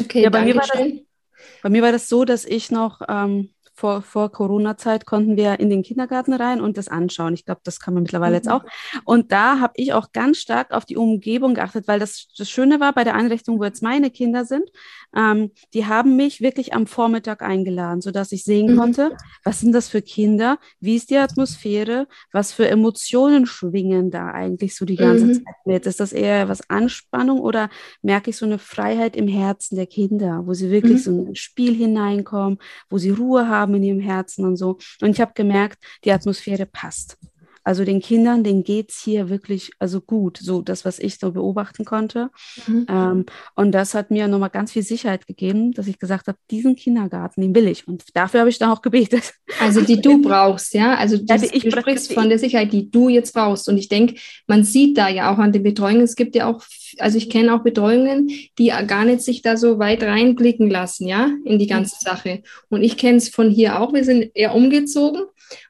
[0.00, 0.80] Okay, ja, bei mir, war das,
[1.62, 3.50] bei mir war das so, dass ich noch ähm,
[3.82, 7.34] vor, vor Corona-Zeit konnten wir in den Kindergarten rein und das anschauen.
[7.34, 8.36] Ich glaube, das kann man mittlerweile mhm.
[8.36, 8.62] jetzt auch.
[9.04, 12.78] Und da habe ich auch ganz stark auf die Umgebung geachtet, weil das, das Schöne
[12.78, 14.70] war bei der Einrichtung, wo jetzt meine Kinder sind,
[15.16, 18.78] ähm, die haben mich wirklich am Vormittag eingeladen, sodass ich sehen mhm.
[18.78, 24.28] konnte, was sind das für Kinder, wie ist die Atmosphäre, was für Emotionen schwingen da
[24.28, 25.34] eigentlich so die ganze mhm.
[25.34, 25.86] Zeit mit.
[25.86, 27.68] Ist das eher was Anspannung oder
[28.00, 31.02] merke ich so eine Freiheit im Herzen der Kinder, wo sie wirklich mhm.
[31.02, 34.78] so in ein Spiel hineinkommen, wo sie Ruhe haben in ihrem Herzen und so.
[35.00, 37.18] Und ich habe gemerkt, die Atmosphäre passt.
[37.64, 41.84] Also den Kindern, denen geht's hier wirklich also gut, so das, was ich so beobachten
[41.84, 42.30] konnte.
[42.66, 42.86] Mhm.
[42.88, 46.74] Ähm, und das hat mir nochmal ganz viel Sicherheit gegeben, dass ich gesagt habe, diesen
[46.74, 47.86] Kindergarten, den will ich.
[47.86, 49.34] Und dafür habe ich dann auch gebetet.
[49.60, 50.94] Also die du brauchst, ja?
[50.94, 53.68] Also dieses, ich, du sprichst von der Sicherheit, die du jetzt brauchst.
[53.68, 56.64] Und ich denke, man sieht da ja auch an den Betreuungen, es gibt ja auch,
[56.98, 61.30] also ich kenne auch Betreuungen, die gar nicht sich da so weit reinblicken lassen, ja,
[61.44, 62.42] in die ganze Sache.
[62.68, 63.92] Und ich kenne es von hier auch.
[63.92, 65.22] Wir sind eher umgezogen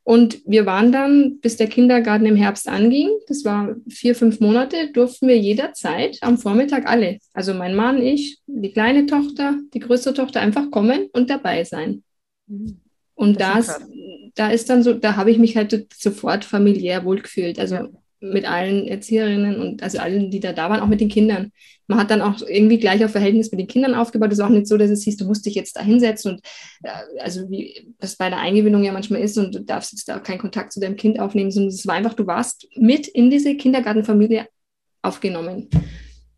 [0.04, 4.90] und wir waren dann, bis der Kindergarten im Herbst anging, das war vier, fünf Monate,
[4.92, 10.14] durften wir jederzeit am Vormittag alle, also mein Mann, ich, die kleine Tochter, die größere
[10.14, 12.02] Tochter, einfach kommen und dabei sein.
[12.46, 12.80] Mhm.
[13.14, 13.82] Und das, das
[14.34, 17.58] da ist dann so, da habe ich mich halt sofort familiär wohlgefühlt.
[17.58, 17.88] Also ja
[18.22, 21.50] mit allen Erzieherinnen und also allen, die da da waren, auch mit den Kindern.
[21.88, 24.32] Man hat dann auch irgendwie gleich auf Verhältnis mit den Kindern aufgebaut.
[24.32, 26.40] Es ist auch nicht so, dass es hieß, du musst dich jetzt da hinsetzen und
[26.84, 30.20] äh, also wie das bei der Eingewöhnung ja manchmal ist und du darfst jetzt da
[30.20, 33.56] keinen Kontakt zu deinem Kind aufnehmen, sondern es war einfach, du warst mit in diese
[33.56, 34.46] Kindergartenfamilie
[35.02, 35.68] aufgenommen.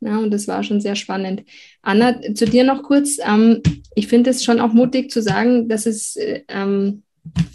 [0.00, 1.44] Ja, und das war schon sehr spannend.
[1.82, 3.18] Anna, zu dir noch kurz.
[3.24, 3.62] Ähm,
[3.94, 7.02] ich finde es schon auch mutig zu sagen, dass es äh, ähm,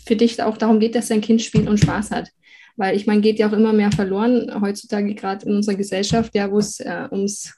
[0.05, 2.29] für dich auch darum geht, dass dein Kind spielt und Spaß hat.
[2.79, 6.49] Weil ich meine, geht ja auch immer mehr verloren heutzutage gerade in unserer Gesellschaft, ja,
[6.49, 7.53] wo es äh, ums,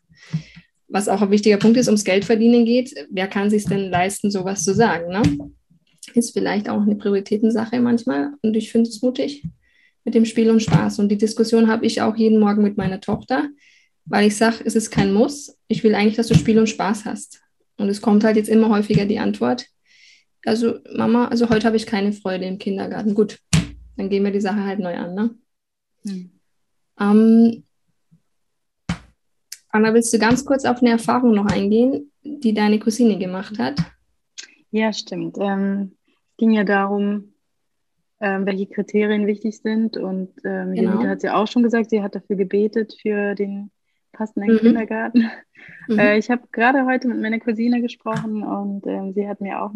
[0.88, 2.96] was auch ein wichtiger Punkt ist, ums Geldverdienen geht.
[3.12, 5.12] Wer kann sich denn leisten, sowas zu sagen?
[5.12, 5.22] Ne?
[6.16, 8.32] Ist vielleicht auch eine Prioritätensache manchmal.
[8.42, 9.44] Und ich finde es mutig
[10.06, 10.98] mit dem Spiel und Spaß.
[10.98, 13.48] Und die Diskussion habe ich auch jeden Morgen mit meiner Tochter,
[14.06, 15.56] weil ich sage, es ist kein Muss.
[15.68, 17.42] Ich will eigentlich, dass du Spiel und Spaß hast.
[17.78, 19.68] Und es kommt halt jetzt immer häufiger die Antwort.
[20.46, 23.14] Also, Mama, also heute habe ich keine Freude im Kindergarten.
[23.14, 23.38] Gut,
[23.98, 25.16] dann gehen wir die Sache halt neu an.
[25.16, 25.36] Ne?
[26.06, 26.32] Hm.
[27.00, 27.64] Ähm,
[29.70, 33.80] Anna, willst du ganz kurz auf eine Erfahrung noch eingehen, die deine Cousine gemacht hat?
[34.72, 35.38] Ja, stimmt.
[35.40, 37.34] Ähm, es ging ja darum,
[38.20, 39.98] ähm, welche Kriterien wichtig sind.
[39.98, 40.92] Und ähm, genau.
[40.92, 43.72] Janita hat ja auch schon gesagt, sie hat dafür gebetet für den
[44.12, 44.60] passenden mhm.
[44.60, 45.30] Kindergarten.
[45.88, 46.00] Mhm.
[46.00, 49.72] Äh, ich habe gerade heute mit meiner Cousine gesprochen und äh, sie hat mir auch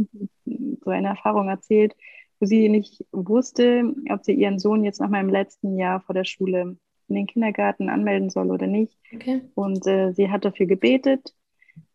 [0.46, 1.94] so eine Erfahrung erzählt,
[2.40, 6.14] wo sie nicht wusste, ob sie ihren Sohn jetzt noch mal im letzten Jahr vor
[6.14, 8.98] der Schule in den Kindergarten anmelden soll oder nicht.
[9.14, 9.42] Okay.
[9.54, 11.34] Und äh, sie hat dafür gebetet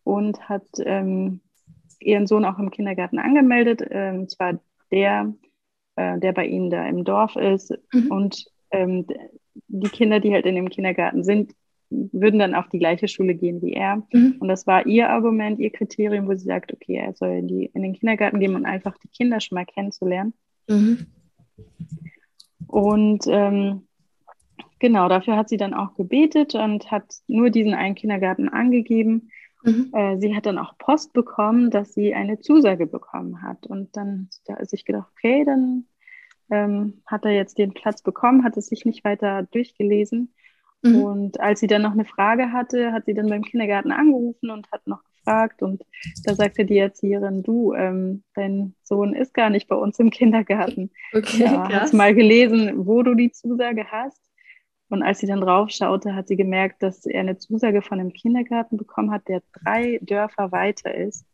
[0.04, 1.40] und hat ähm,
[2.00, 3.82] ihren Sohn auch im Kindergarten angemeldet.
[3.90, 5.34] Ähm, zwar der,
[5.96, 7.72] äh, der bei ihnen da im Dorf ist.
[7.92, 8.10] Mhm.
[8.10, 9.06] Und ähm,
[9.68, 11.52] die Kinder, die halt in dem Kindergarten sind,
[11.90, 14.02] würden dann auf die gleiche Schule gehen wie er.
[14.12, 14.36] Mhm.
[14.38, 17.66] Und das war ihr Argument, ihr Kriterium, wo sie sagt, okay, er soll in, die,
[17.66, 20.32] in den Kindergarten gehen und einfach die Kinder schon mal kennenzulernen.
[20.68, 21.06] Mhm.
[22.68, 23.86] Und ähm,
[24.78, 29.30] genau, dafür hat sie dann auch gebetet und hat nur diesen einen Kindergarten angegeben.
[29.64, 29.90] Mhm.
[29.92, 33.66] Äh, sie hat dann auch Post bekommen, dass sie eine Zusage bekommen hat.
[33.66, 35.86] Und dann da ist sich gedacht, okay, dann
[36.50, 40.32] ähm, hat er jetzt den Platz bekommen, hat es sich nicht weiter durchgelesen.
[40.82, 41.02] Mhm.
[41.02, 44.70] Und als sie dann noch eine Frage hatte, hat sie dann beim Kindergarten angerufen und
[44.72, 45.62] hat noch gefragt.
[45.62, 45.84] Und
[46.24, 50.90] da sagte die Erzieherin, du, ähm, dein Sohn ist gar nicht bei uns im Kindergarten.
[51.12, 54.20] Okay, ja, hast mal gelesen, wo du die Zusage hast.
[54.88, 58.12] Und als sie dann drauf schaute, hat sie gemerkt, dass er eine Zusage von einem
[58.12, 61.24] Kindergarten bekommen hat, der drei Dörfer weiter ist.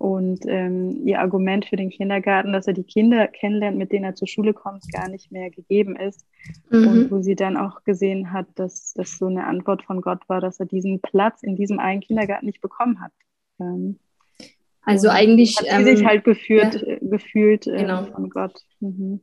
[0.00, 4.14] Und ähm, ihr Argument für den Kindergarten, dass er die Kinder kennenlernt, mit denen er
[4.14, 6.24] zur Schule kommt, gar nicht mehr gegeben ist.
[6.70, 6.86] Mhm.
[6.86, 10.40] Und wo sie dann auch gesehen hat, dass das so eine Antwort von Gott war,
[10.40, 13.12] dass er diesen Platz in diesem einen Kindergarten nicht bekommen hat.
[13.60, 13.98] Ähm,
[14.80, 15.58] also eigentlich.
[15.58, 16.94] Hat sie ähm, sich halt geführt, ja.
[16.94, 18.04] Äh, gefühlt äh, genau.
[18.04, 18.58] von Gott.
[18.80, 19.20] Mhm.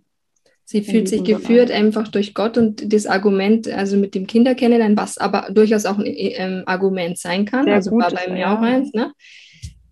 [0.63, 4.95] Sie fühlt sich geführt einfach durch Gott und das Argument, also mit dem Kinder kennenlernen,
[4.95, 7.63] was aber durchaus auch ein äh, Argument sein kann.
[7.63, 9.11] Sehr also war bei mir auch eins, ne?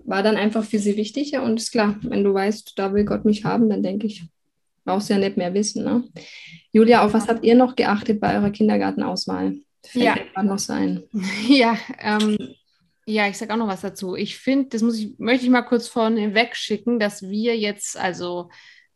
[0.05, 3.25] War dann einfach für sie wichtiger und ist klar, wenn du weißt, da will Gott
[3.25, 4.23] mich haben, dann denke ich,
[4.83, 5.83] brauchst du ja nicht mehr wissen.
[5.83, 6.03] Ne?
[6.71, 9.55] Julia, auf was habt ihr noch geachtet bei eurer Kindergartenauswahl?
[9.85, 10.43] Fällt ja.
[10.43, 11.03] noch sein.
[11.47, 12.37] Ja, ähm,
[13.07, 14.15] ja, ich sage auch noch was dazu.
[14.15, 18.49] Ich finde, das muss ich, möchte ich mal kurz vorne wegschicken, dass wir jetzt, also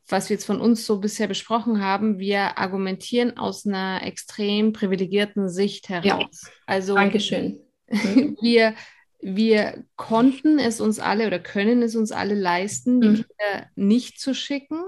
[0.08, 5.48] was wir jetzt von uns so bisher besprochen haben, wir argumentieren aus einer extrem privilegierten
[5.50, 6.42] Sicht heraus.
[6.44, 6.52] Ja.
[6.66, 7.60] Also Dankeschön.
[7.88, 8.74] wir
[9.22, 13.16] wir konnten es uns alle oder können es uns alle leisten, die mhm.
[13.16, 14.80] Kinder nicht zu schicken.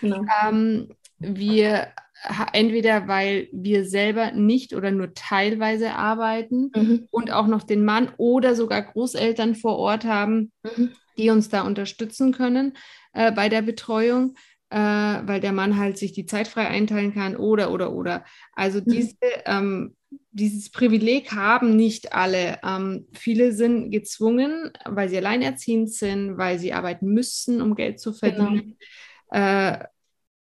[0.00, 0.24] Genau.
[0.44, 1.88] Ähm, wir
[2.52, 7.08] entweder weil wir selber nicht oder nur teilweise arbeiten mhm.
[7.10, 10.90] und auch noch den Mann oder sogar Großeltern vor Ort haben, mhm.
[11.16, 12.76] die uns da unterstützen können
[13.14, 14.34] äh, bei der Betreuung,
[14.68, 18.24] äh, weil der Mann halt sich die Zeit frei einteilen kann oder oder oder.
[18.52, 18.84] Also mhm.
[18.90, 19.96] diese ähm,
[20.32, 22.58] dieses Privileg haben nicht alle.
[22.64, 28.12] Ähm, viele sind gezwungen, weil sie alleinerziehend sind, weil sie arbeiten müssen, um Geld zu
[28.12, 28.76] verdienen.
[29.30, 29.44] Genau.
[29.44, 29.84] Äh,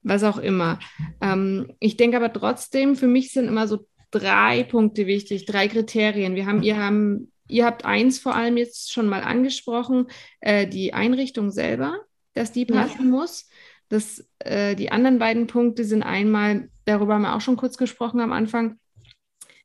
[0.02, 0.78] was auch immer.
[1.20, 6.36] Ähm, ich denke aber trotzdem, für mich sind immer so drei Punkte wichtig, drei Kriterien.
[6.36, 10.06] Wir haben, ihr haben, ihr habt eins vor allem jetzt schon mal angesprochen,
[10.40, 11.98] äh, die Einrichtung selber,
[12.34, 13.10] dass die passen ja.
[13.10, 13.48] muss.
[13.88, 18.20] Das, äh, die anderen beiden Punkte sind einmal, darüber haben wir auch schon kurz gesprochen
[18.20, 18.78] am Anfang,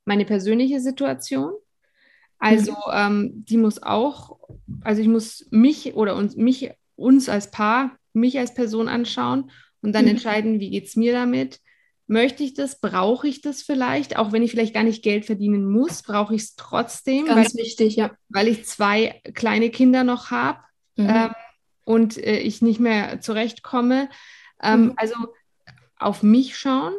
[0.10, 1.54] meine persönliche Situation.
[2.40, 2.78] Also mhm.
[2.94, 4.40] ähm, die muss auch,
[4.82, 9.94] also ich muss mich oder uns, mich, uns als Paar, mich als Person anschauen und
[9.94, 10.12] dann mhm.
[10.12, 11.60] entscheiden, wie geht es mir damit.
[12.08, 12.82] Möchte ich das?
[12.82, 14.18] Brauche ich das vielleicht?
[14.18, 17.28] Auch wenn ich vielleicht gar nicht Geld verdienen muss, brauche ich es trotzdem.
[17.28, 18.10] Ganz weil, wichtig, ja.
[18.30, 20.60] Weil ich zwei kleine Kinder noch habe
[20.96, 21.08] mhm.
[21.08, 21.32] ähm,
[21.86, 24.10] und äh, ich nicht mehr zurechtkomme.
[24.64, 24.94] Ähm, mhm.
[24.96, 25.16] Also
[25.98, 26.94] auf mich schauen,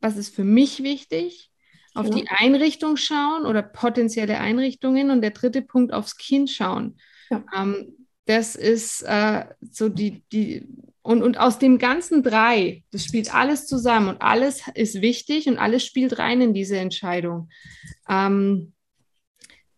[0.00, 1.52] was ist für mich wichtig,
[1.96, 2.18] auf genau.
[2.18, 6.98] die Einrichtung schauen oder potenzielle Einrichtungen und der dritte Punkt aufs Kind schauen.
[7.30, 7.44] Ja.
[7.54, 7.94] Ähm,
[8.26, 10.66] das ist äh, so die, die
[11.02, 15.56] und, und aus dem ganzen drei, das spielt alles zusammen und alles ist wichtig und
[15.56, 17.48] alles spielt rein in diese Entscheidung.
[18.08, 18.72] Ähm,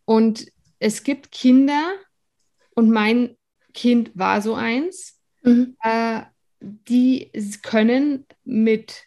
[0.07, 0.47] und
[0.79, 1.93] es gibt Kinder
[2.75, 3.37] und mein
[3.75, 5.77] Kind war so eins, mhm.
[5.83, 6.23] äh,
[6.61, 7.31] die
[7.63, 9.05] können mit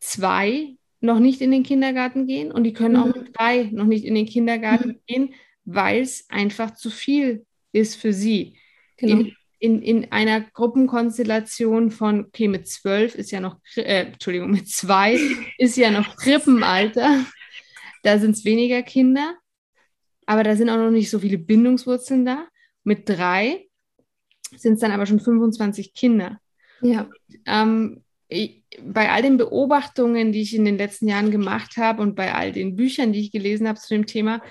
[0.00, 3.00] zwei noch nicht in den Kindergarten gehen und die können mhm.
[3.02, 5.00] auch mit drei noch nicht in den Kindergarten mhm.
[5.06, 8.56] gehen, weil es einfach zu viel ist für sie.
[8.96, 9.20] Genau.
[9.20, 14.68] In, in, in einer Gruppenkonstellation von, okay, mit zwölf ist ja noch, äh, Entschuldigung, mit
[14.68, 15.18] zwei
[15.58, 17.24] ist ja noch Krippenalter.
[18.02, 19.34] Da sind es weniger Kinder,
[20.26, 22.46] aber da sind auch noch nicht so viele Bindungswurzeln da.
[22.82, 23.68] Mit drei
[24.56, 26.38] sind es dann aber schon 25 Kinder.
[26.82, 27.08] Ja.
[27.46, 28.04] Ähm,
[28.82, 32.52] bei all den Beobachtungen, die ich in den letzten Jahren gemacht habe und bei all
[32.52, 34.42] den Büchern, die ich gelesen habe zu dem Thema,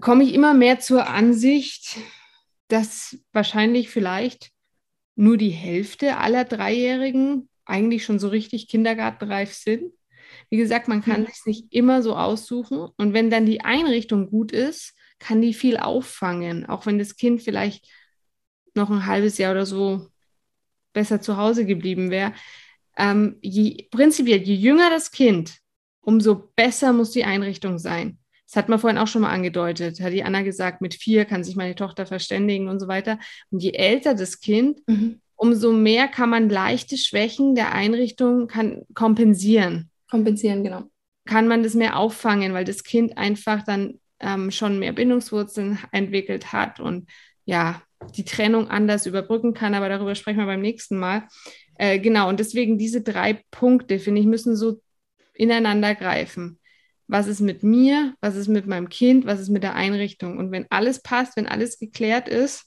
[0.00, 1.98] komme ich immer mehr zur Ansicht,
[2.68, 4.50] dass wahrscheinlich vielleicht
[5.16, 9.92] nur die Hälfte aller Dreijährigen eigentlich schon so richtig kindergartenreif sind.
[10.50, 11.26] Wie gesagt, man kann mhm.
[11.26, 12.88] sich nicht immer so aussuchen.
[12.96, 17.42] Und wenn dann die Einrichtung gut ist, kann die viel auffangen, auch wenn das Kind
[17.42, 17.86] vielleicht
[18.74, 20.06] noch ein halbes Jahr oder so
[20.92, 22.32] besser zu Hause geblieben wäre.
[22.98, 25.58] Ähm, je, prinzipiell, je jünger das Kind,
[26.00, 28.18] umso besser muss die Einrichtung sein.
[28.46, 30.00] Das hat man vorhin auch schon mal angedeutet.
[30.00, 33.18] Hat die Anna gesagt, mit vier kann sich meine Tochter verständigen und so weiter.
[33.50, 35.20] Und je älter das Kind, mhm.
[35.36, 39.90] umso mehr kann man leichte Schwächen der Einrichtung kann kompensieren.
[40.10, 40.84] Kompensieren, genau.
[41.26, 46.52] Kann man das mehr auffangen, weil das Kind einfach dann ähm, schon mehr Bindungswurzeln entwickelt
[46.52, 47.06] hat und
[47.44, 47.82] ja,
[48.16, 51.24] die Trennung anders überbrücken kann, aber darüber sprechen wir beim nächsten Mal.
[51.78, 54.80] Äh, genau, und deswegen diese drei Punkte, finde ich, müssen so
[55.34, 56.58] ineinander greifen.
[57.06, 58.14] Was ist mit mir?
[58.20, 59.24] Was ist mit meinem Kind?
[59.24, 60.36] Was ist mit der Einrichtung?
[60.36, 62.66] Und wenn alles passt, wenn alles geklärt ist,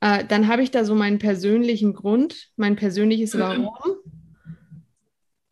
[0.00, 3.70] äh, dann habe ich da so meinen persönlichen Grund, mein persönliches Warum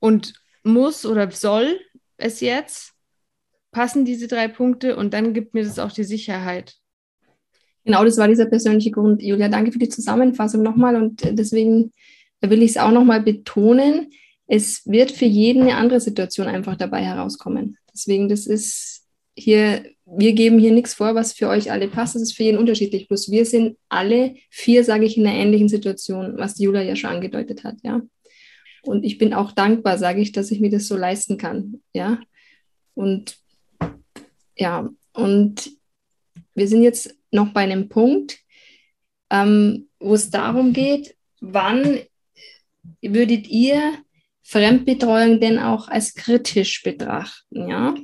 [0.00, 1.80] und muss oder soll
[2.16, 2.94] es jetzt
[3.70, 6.79] passen diese drei Punkte und dann gibt mir das auch die Sicherheit.
[7.90, 9.20] Genau, das war dieser persönliche Grund.
[9.20, 11.92] Julia, danke für die Zusammenfassung nochmal und äh, deswegen
[12.40, 14.12] will ich es auch nochmal betonen.
[14.46, 17.78] Es wird für jeden eine andere Situation einfach dabei herauskommen.
[17.92, 22.14] Deswegen, das ist hier, wir geben hier nichts vor, was für euch alle passt.
[22.14, 23.08] Das ist für jeden unterschiedlich.
[23.08, 27.10] Bloß wir sind alle vier, sage ich, in einer ähnlichen Situation, was Julia ja schon
[27.10, 28.02] angedeutet hat, ja.
[28.82, 32.20] Und ich bin auch dankbar, sage ich, dass ich mir das so leisten kann, ja.
[32.94, 33.36] Und
[34.56, 35.79] ja, und
[36.60, 38.38] wir sind jetzt noch bei einem Punkt,
[39.30, 42.00] ähm, wo es darum geht, wann
[43.00, 43.94] würdet ihr
[44.42, 47.66] Fremdbetreuung denn auch als kritisch betrachten?
[47.66, 47.94] Ja?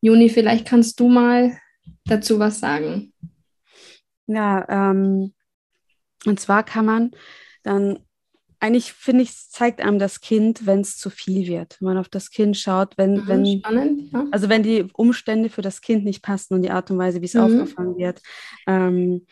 [0.00, 1.58] Juni, vielleicht kannst du mal
[2.06, 3.12] dazu was sagen.
[4.26, 5.34] Ja, ähm,
[6.24, 7.10] und zwar kann man
[7.62, 7.98] dann
[8.64, 11.76] eigentlich finde ich, zeigt einem das Kind, wenn es zu viel wird.
[11.80, 14.26] Wenn man auf das Kind schaut, wenn, mhm, wenn spannend, ja.
[14.30, 17.26] also wenn die Umstände für das Kind nicht passen und die Art und Weise, wie
[17.26, 17.42] es mhm.
[17.42, 18.22] aufgefangen wird.
[18.66, 19.26] Ähm,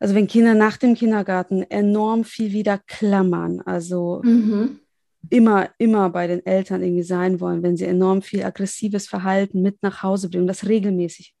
[0.00, 4.80] also wenn Kinder nach dem Kindergarten enorm viel wieder klammern, also mhm.
[5.28, 9.80] immer, immer bei den Eltern irgendwie sein wollen, wenn sie enorm viel aggressives Verhalten mit
[9.80, 11.36] nach Hause bringen, das regelmäßig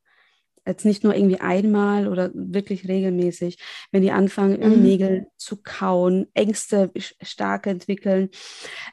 [0.70, 3.58] jetzt nicht nur irgendwie einmal oder wirklich regelmäßig,
[3.92, 4.82] wenn die anfangen, mhm.
[4.82, 8.30] Nägel zu kauen, Ängste stark entwickeln.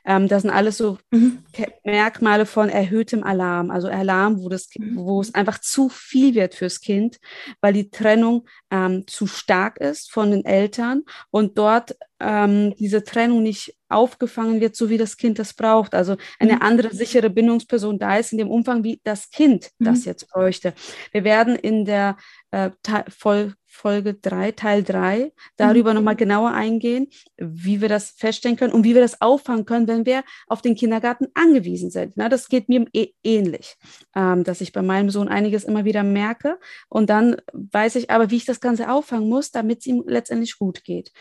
[0.06, 1.40] Ähm, das sind alles so mhm.
[1.84, 4.98] Merkmale von erhöhtem Alarm, also Alarm, wo, das, mhm.
[4.98, 7.18] wo es einfach zu viel wird fürs Kind,
[7.62, 13.44] weil die Trennung ähm, zu stark ist von den Eltern und dort ähm, diese Trennung
[13.44, 15.94] nicht aufgefangen wird, so wie das Kind das braucht.
[15.94, 16.62] Also eine mhm.
[16.62, 19.86] andere sichere Bindungsperson da ist in dem Umfang, wie das Kind mhm.
[19.86, 20.74] das jetzt bräuchte.
[21.12, 22.18] Wir werden in der
[22.52, 22.72] äh,
[23.10, 25.98] Voll Folge 3, Teil 3, darüber mhm.
[25.98, 30.06] nochmal genauer eingehen, wie wir das feststellen können und wie wir das auffangen können, wenn
[30.08, 32.14] wir auf den Kindergarten angewiesen sind.
[32.16, 33.76] Na, das geht mir eh ähnlich,
[34.16, 36.58] ähm, dass ich bei meinem Sohn einiges immer wieder merke
[36.90, 40.58] und dann weiß ich aber, wie ich das Ganze auffangen muss, damit es ihm letztendlich
[40.58, 41.12] gut geht.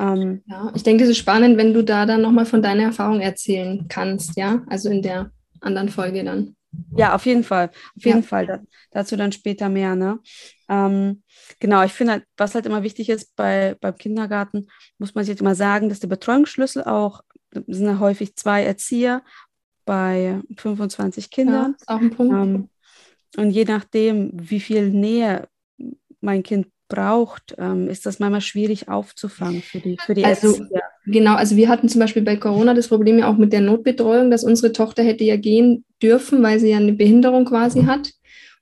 [0.00, 3.20] Ähm, ja, ich denke, das ist spannend, wenn du da dann nochmal von deiner Erfahrung
[3.20, 6.56] erzählen kannst, ja, also in der anderen Folge dann.
[6.96, 7.70] Ja, auf jeden Fall.
[7.96, 8.26] Auf jeden ja.
[8.26, 8.46] Fall.
[8.46, 8.60] Da,
[8.90, 9.94] dazu dann später mehr.
[9.94, 10.18] Ne?
[10.68, 11.22] Ähm,
[11.60, 15.32] genau, ich finde, halt, was halt immer wichtig ist bei, beim Kindergarten, muss man sich
[15.32, 17.22] jetzt immer sagen, dass der Betreuungsschlüssel auch,
[17.66, 19.22] sind ja häufig zwei Erzieher
[19.84, 21.76] bei 25 Kindern.
[21.88, 22.34] Ja, auch ein Punkt.
[22.34, 22.68] Ähm,
[23.36, 25.48] und je nachdem, wie viel Nähe
[26.20, 30.82] mein Kind braucht, ähm, ist das manchmal schwierig aufzufangen für die, für die also, Erzieher.
[31.06, 34.30] Genau, also wir hatten zum Beispiel bei Corona das Problem ja auch mit der Notbetreuung,
[34.30, 38.12] dass unsere Tochter hätte ja gehen dürfen, weil sie ja eine Behinderung quasi hat.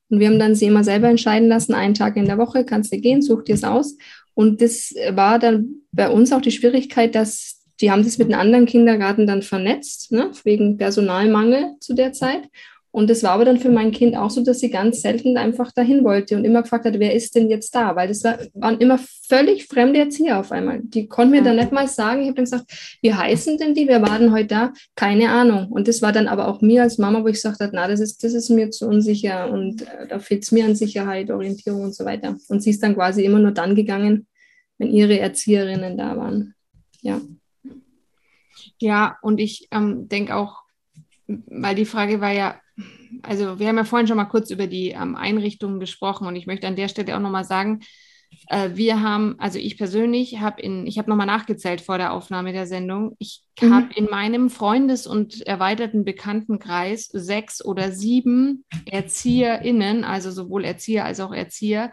[0.09, 2.93] Und wir haben dann sie immer selber entscheiden lassen, einen Tag in der Woche kannst
[2.93, 3.97] du gehen, such dir es aus.
[4.35, 8.41] Und das war dann bei uns auch die Schwierigkeit, dass die haben das mit einem
[8.41, 12.43] anderen Kindergarten dann vernetzt, ne, wegen Personalmangel zu der Zeit.
[12.95, 15.73] Und das war aber dann für mein Kind auch so, dass sie ganz selten einfach
[15.73, 17.97] dahin wollte und immer gefragt hat, wer ist denn jetzt da?
[17.97, 20.81] Weil das war, waren immer völlig fremde Erzieher auf einmal.
[20.81, 22.21] Die konnten mir dann nicht mal sagen.
[22.21, 23.89] Ich habe dann gesagt, wie heißen denn die?
[23.89, 24.73] Wer war denn heute da?
[24.95, 25.73] Keine Ahnung.
[25.73, 27.99] Und das war dann aber auch mir als Mama, wo ich gesagt habe, na, das
[27.99, 31.83] ist, das ist mir zu unsicher und äh, da fehlt es mir an Sicherheit, Orientierung
[31.83, 32.37] und so weiter.
[32.47, 34.29] Und sie ist dann quasi immer nur dann gegangen,
[34.79, 36.55] wenn ihre Erzieherinnen da waren.
[37.03, 37.21] Ja.
[38.79, 40.63] Ja, und ich ähm, denke auch,
[41.27, 42.61] weil die Frage war ja,
[43.23, 46.47] also wir haben ja vorhin schon mal kurz über die ähm, Einrichtungen gesprochen und ich
[46.47, 47.81] möchte an der Stelle auch nochmal sagen,
[48.49, 52.53] äh, wir haben, also ich persönlich habe in, ich habe nochmal nachgezählt vor der Aufnahme
[52.53, 53.75] der Sendung, ich mhm.
[53.75, 61.21] habe in meinem Freundes- und erweiterten Bekanntenkreis sechs oder sieben ErzieherInnen, also sowohl Erzieher als
[61.21, 61.91] auch Erzieher,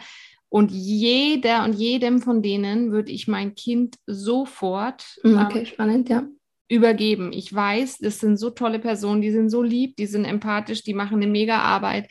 [0.49, 6.09] und jeder und jedem von denen würde ich mein Kind sofort mhm, okay, ähm, spannend,
[6.09, 6.23] ja
[6.71, 7.33] übergeben.
[7.33, 10.93] Ich weiß, das sind so tolle Personen, die sind so lieb, die sind empathisch, die
[10.93, 12.09] machen eine mega Arbeit,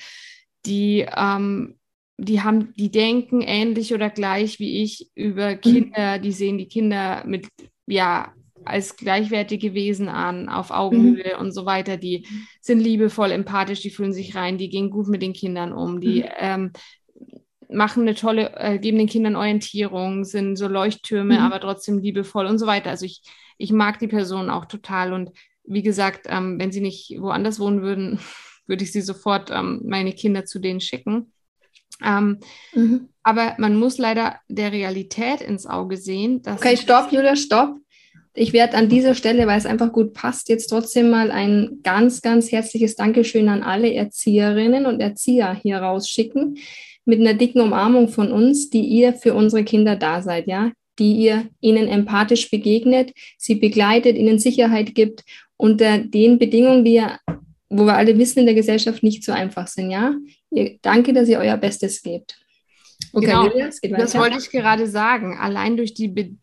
[0.67, 1.79] die, ähm,
[2.19, 5.61] die haben, die denken ähnlich oder gleich wie ich über mhm.
[5.63, 7.49] Kinder, die sehen die Kinder mit,
[7.87, 8.35] ja,
[8.67, 11.41] als gleichwertige Wesen an, auf Augenhöhe mhm.
[11.41, 11.97] und so weiter.
[11.97, 12.27] Die
[12.61, 16.21] sind liebevoll, empathisch, die fühlen sich rein, die gehen gut mit den Kindern um, die
[16.21, 16.29] mhm.
[16.39, 16.73] ähm,
[17.71, 21.41] machen eine tolle, äh, geben den Kindern Orientierung, sind so Leuchttürme, mhm.
[21.41, 22.91] aber trotzdem liebevoll und so weiter.
[22.91, 23.23] Also ich
[23.61, 25.13] ich mag die Person auch total.
[25.13, 25.31] Und
[25.65, 28.19] wie gesagt, ähm, wenn sie nicht woanders wohnen würden,
[28.67, 31.33] würde ich sie sofort ähm, meine Kinder zu denen schicken.
[32.03, 32.39] Ähm,
[32.73, 33.09] mhm.
[33.23, 36.41] Aber man muss leider der Realität ins Auge sehen.
[36.47, 37.77] okay, stopp, Julia, stopp.
[38.33, 42.23] Ich werde an dieser Stelle, weil es einfach gut passt, jetzt trotzdem mal ein ganz,
[42.23, 46.57] ganz herzliches Dankeschön an alle Erzieherinnen und Erzieher hier rausschicken
[47.05, 50.71] mit einer dicken Umarmung von uns, die ihr für unsere Kinder da seid, ja
[51.01, 55.25] die ihr ihnen empathisch begegnet, sie begleitet, ihnen Sicherheit gibt
[55.57, 57.19] unter den Bedingungen, die ja,
[57.69, 59.91] wo wir alle wissen, in der Gesellschaft nicht so einfach sind.
[59.91, 60.15] Ja,
[60.51, 62.39] ihr, danke, dass ihr euer Bestes gebt.
[63.13, 65.39] Okay, genau, Julia, das wollte ich gerade sagen.
[65.39, 66.37] Allein durch die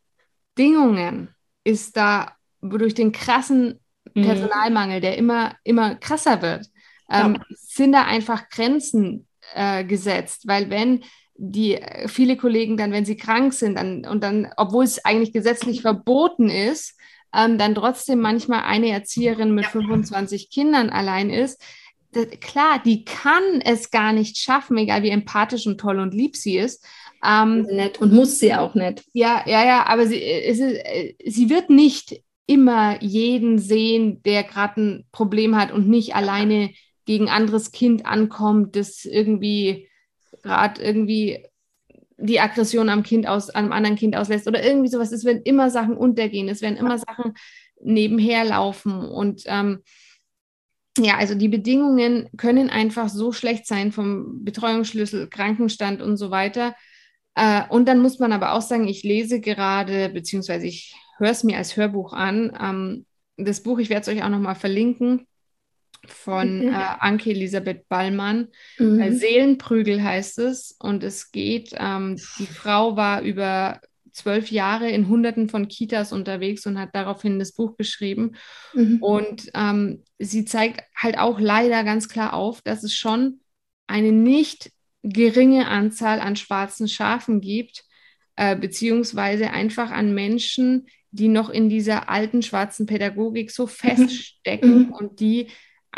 [0.55, 1.29] Bedingungen
[1.63, 3.79] ist da durch den krassen
[4.15, 4.23] mhm.
[4.23, 6.65] Personalmangel, der immer, immer krasser wird,
[7.11, 7.41] ähm, ja.
[7.55, 10.47] sind da einfach Grenzen äh, gesetzt.
[10.47, 11.03] Weil wenn
[11.37, 15.33] die äh, viele Kollegen dann, wenn sie krank sind, dann, und dann, obwohl es eigentlich
[15.33, 16.97] gesetzlich verboten ist,
[17.33, 21.61] ähm, dann trotzdem manchmal eine Erzieherin mit 25 Kindern allein ist,
[22.11, 26.35] das, klar, die kann es gar nicht schaffen, egal wie empathisch und toll und lieb
[26.35, 26.85] sie ist.
[27.23, 29.03] Ähm, nett und muss sie auch nicht.
[29.13, 34.43] Ja, ja, ja, aber sie, äh, ist, äh, sie wird nicht immer jeden sehen, der
[34.43, 36.71] gerade ein Problem hat und nicht alleine
[37.05, 39.89] gegen anderes Kind ankommt, das irgendwie
[40.47, 41.45] gerade irgendwie
[42.17, 45.11] die Aggression am Kind aus, am anderen Kind auslässt oder irgendwie sowas.
[45.11, 47.33] Es werden immer Sachen untergehen, es werden immer Sachen
[47.79, 49.83] nebenher laufen und ähm,
[50.97, 56.75] ja, also die Bedingungen können einfach so schlecht sein vom Betreuungsschlüssel, Krankenstand und so weiter.
[57.35, 61.43] Äh, und dann muss man aber auch sagen, ich lese gerade, beziehungsweise ich höre es
[61.43, 62.51] mir als Hörbuch an.
[62.59, 63.05] Ähm,
[63.37, 65.27] das Buch, ich werde es euch auch nochmal verlinken,
[66.11, 68.49] von äh, Anke Elisabeth Ballmann.
[68.77, 68.99] Mhm.
[68.99, 70.75] Äh, Seelenprügel heißt es.
[70.79, 73.81] Und es geht, ähm, die Frau war über
[74.11, 78.33] zwölf Jahre in Hunderten von Kitas unterwegs und hat daraufhin das Buch geschrieben.
[78.73, 78.97] Mhm.
[79.01, 83.41] Und ähm, sie zeigt halt auch leider ganz klar auf, dass es schon
[83.85, 84.71] eine nicht
[85.03, 87.83] geringe Anzahl an schwarzen Schafen gibt,
[88.35, 93.69] äh, beziehungsweise einfach an Menschen, die noch in dieser alten schwarzen Pädagogik so mhm.
[93.69, 94.91] feststecken mhm.
[94.93, 95.47] und die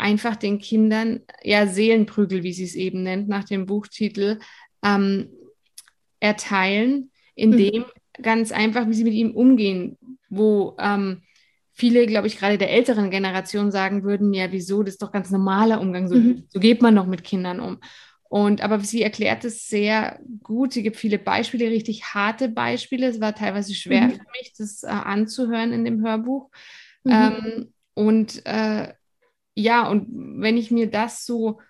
[0.00, 4.38] einfach den Kindern, ja, Seelenprügel, wie sie es eben nennt, nach dem Buchtitel,
[4.82, 5.28] ähm,
[6.20, 8.22] erteilen, indem mhm.
[8.22, 9.98] ganz einfach, wie sie mit ihm umgehen,
[10.28, 11.22] wo ähm,
[11.72, 15.30] viele, glaube ich, gerade der älteren Generation sagen würden, ja, wieso, das ist doch ganz
[15.30, 16.44] normaler Umgang, so, mhm.
[16.48, 17.78] so geht man doch mit Kindern um.
[18.30, 20.72] Und aber sie erklärt es sehr gut.
[20.72, 23.08] Sie gibt viele Beispiele, richtig harte Beispiele.
[23.08, 24.10] Es war teilweise schwer mhm.
[24.12, 26.48] für mich, das äh, anzuhören in dem Hörbuch.
[27.02, 27.12] Mhm.
[27.12, 28.92] Ähm, und äh,
[29.60, 30.06] ja, und
[30.40, 31.60] wenn ich mir das so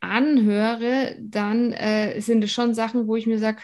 [0.00, 3.62] anhöre, dann äh, sind es schon Sachen, wo ich mir sage,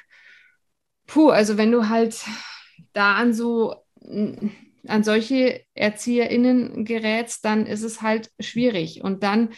[1.06, 2.24] puh, also wenn du halt
[2.92, 3.74] da an so
[4.86, 9.02] an solche ErzieherInnen gerätst, dann ist es halt schwierig.
[9.02, 9.50] Und dann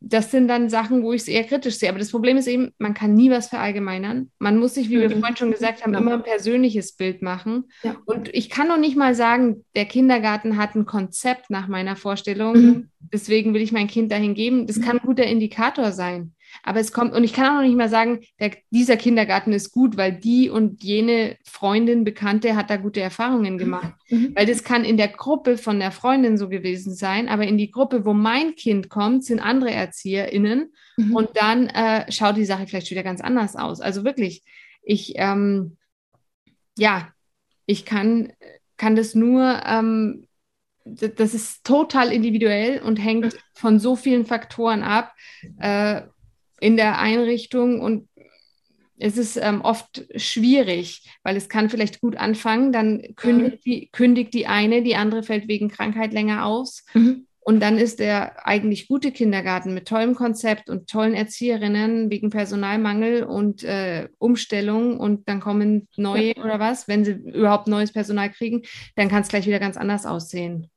[0.00, 1.88] das sind dann Sachen, wo ich es eher kritisch sehe.
[1.88, 4.30] Aber das Problem ist eben, man kann nie was verallgemeinern.
[4.38, 5.00] Man muss sich, wie mhm.
[5.00, 7.70] wir vorhin schon gesagt haben, immer ein persönliches Bild machen.
[7.82, 7.96] Ja.
[8.04, 12.56] Und ich kann noch nicht mal sagen, der Kindergarten hat ein Konzept nach meiner Vorstellung.
[12.56, 12.90] Mhm.
[13.00, 14.66] Deswegen will ich mein Kind dahin geben.
[14.66, 16.32] Das kann ein guter Indikator sein.
[16.62, 19.72] Aber es kommt, und ich kann auch noch nicht mal sagen, der, dieser Kindergarten ist
[19.72, 23.58] gut, weil die und jene Freundin, Bekannte hat da gute Erfahrungen mhm.
[23.58, 23.94] gemacht.
[24.10, 24.32] Mhm.
[24.34, 27.70] Weil das kann in der Gruppe von der Freundin so gewesen sein, aber in die
[27.70, 31.14] Gruppe, wo mein Kind kommt, sind andere ErzieherInnen mhm.
[31.14, 33.80] und dann äh, schaut die Sache vielleicht wieder ganz anders aus.
[33.80, 34.42] Also wirklich,
[34.82, 35.76] ich, ähm,
[36.76, 37.08] ja,
[37.66, 38.32] ich kann,
[38.76, 40.26] kann das nur, ähm,
[40.84, 45.14] das ist total individuell und hängt von so vielen Faktoren ab.
[45.58, 46.02] Äh,
[46.60, 48.08] in der Einrichtung und
[48.98, 54.34] es ist ähm, oft schwierig, weil es kann vielleicht gut anfangen, dann kündigt, die, kündigt
[54.34, 56.84] die eine, die andere fällt wegen Krankheit länger aus.
[56.94, 57.26] Mhm.
[57.40, 63.22] Und dann ist der eigentlich gute Kindergarten mit tollem Konzept und tollen Erzieherinnen wegen Personalmangel
[63.22, 66.44] und äh, Umstellung und dann kommen neue ja.
[66.44, 68.62] oder was, wenn sie überhaupt neues Personal kriegen,
[68.96, 70.68] dann kann es gleich wieder ganz anders aussehen.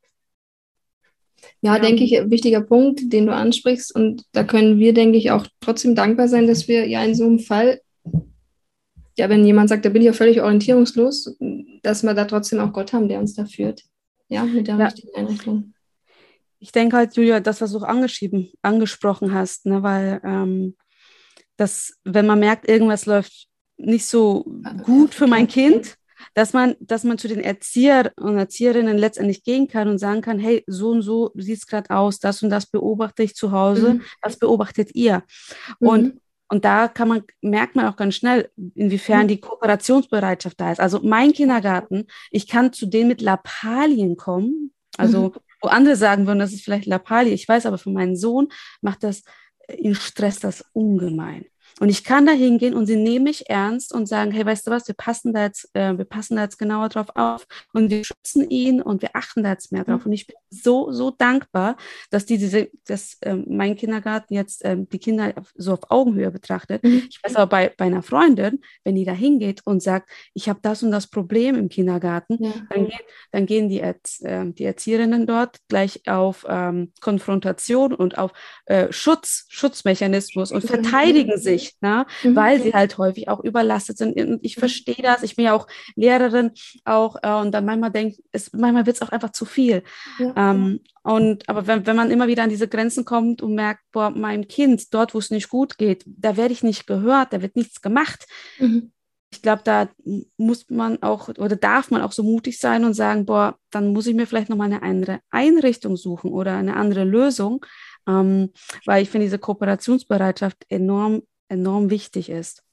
[1.62, 3.94] Ja, ja, denke ich, ein wichtiger Punkt, den du ansprichst.
[3.96, 7.26] Und da können wir, denke ich, auch trotzdem dankbar sein, dass wir ja in so
[7.26, 7.82] einem Fall,
[9.18, 11.36] ja, wenn jemand sagt, da bin ich ja völlig orientierungslos,
[11.84, 13.84] dass wir da trotzdem auch Gott haben, der uns da führt.
[14.30, 14.86] Ja, mit der ja.
[14.86, 15.74] richtigen Einrichtung.
[16.60, 20.76] Ich denke halt, Julia, das, was du angeschrieben, angesprochen hast, ne, weil ähm,
[21.58, 24.46] das, wenn man merkt, irgendwas läuft nicht so
[24.84, 25.98] gut für mein Kind,
[26.34, 30.40] dass man, dass man zu den Erzieher und Erzieherinnen letztendlich gehen kann und sagen kann,
[30.40, 33.96] hey, so und so sieht es gerade aus, das und das beobachte ich zu Hause,
[33.96, 34.02] mhm.
[34.22, 35.24] was beobachtet ihr?
[35.80, 35.88] Mhm.
[35.88, 39.28] Und und da kann man, merkt man auch ganz schnell, inwiefern mhm.
[39.30, 40.82] die Kooperationsbereitschaft da ist.
[40.82, 44.74] Also mein Kindergarten, ich kann zu denen mit Lappalien kommen.
[44.98, 45.34] Also, mhm.
[45.62, 47.34] wo andere sagen würden, das ist vielleicht Lappalie.
[47.34, 48.50] Ich weiß aber für meinen Sohn
[48.82, 49.24] macht das,
[49.78, 51.46] ihn stresst das ungemein.
[51.82, 54.72] Und ich kann da hingehen und sie nehmen mich ernst und sagen, hey, weißt du
[54.72, 58.06] was, wir passen da jetzt, äh, wir passen da jetzt genauer drauf auf und wir
[58.06, 60.02] schützen ihn und wir achten da jetzt mehr drauf.
[60.02, 60.06] Mhm.
[60.06, 61.78] Und ich bin so, so dankbar,
[62.12, 66.84] dass die diese, dass äh, mein Kindergarten jetzt äh, die Kinder so auf Augenhöhe betrachtet.
[66.84, 67.08] Mhm.
[67.10, 70.60] Ich weiß aber bei, bei einer Freundin, wenn die da hingeht und sagt, ich habe
[70.62, 72.54] das und das Problem im Kindergarten, ja.
[72.70, 78.20] dann, geht, dann gehen die, Erz, äh, die Erzieherinnen dort gleich auf ähm, Konfrontation und
[78.20, 78.34] auf
[78.68, 82.06] äh, Schutz, Schutzmechanismus und verteidigen sich nicht, ne?
[82.24, 82.36] Mhm.
[82.36, 84.20] weil sie halt häufig auch überlastet sind.
[84.20, 85.24] Und ich verstehe das.
[85.24, 86.52] Ich bin ja auch Lehrerin
[86.86, 89.84] auch äh, und dann manchmal denkt, es, manchmal wird es auch einfach zu viel.
[90.20, 90.34] Ja.
[90.36, 94.12] Ähm, und aber wenn, wenn man immer wieder an diese Grenzen kommt und merkt, boah,
[94.12, 97.56] mein Kind, dort, wo es nicht gut geht, da werde ich nicht gehört, da wird
[97.56, 98.26] nichts gemacht.
[98.60, 98.92] Mhm.
[99.34, 99.88] Ich glaube, da
[100.36, 104.06] muss man auch oder darf man auch so mutig sein und sagen, boah, dann muss
[104.06, 107.66] ich mir vielleicht nochmal eine andere Einrichtung suchen oder eine andere Lösung,
[108.08, 108.50] ähm,
[108.86, 112.64] weil ich finde diese Kooperationsbereitschaft enorm enorm wichtig ist.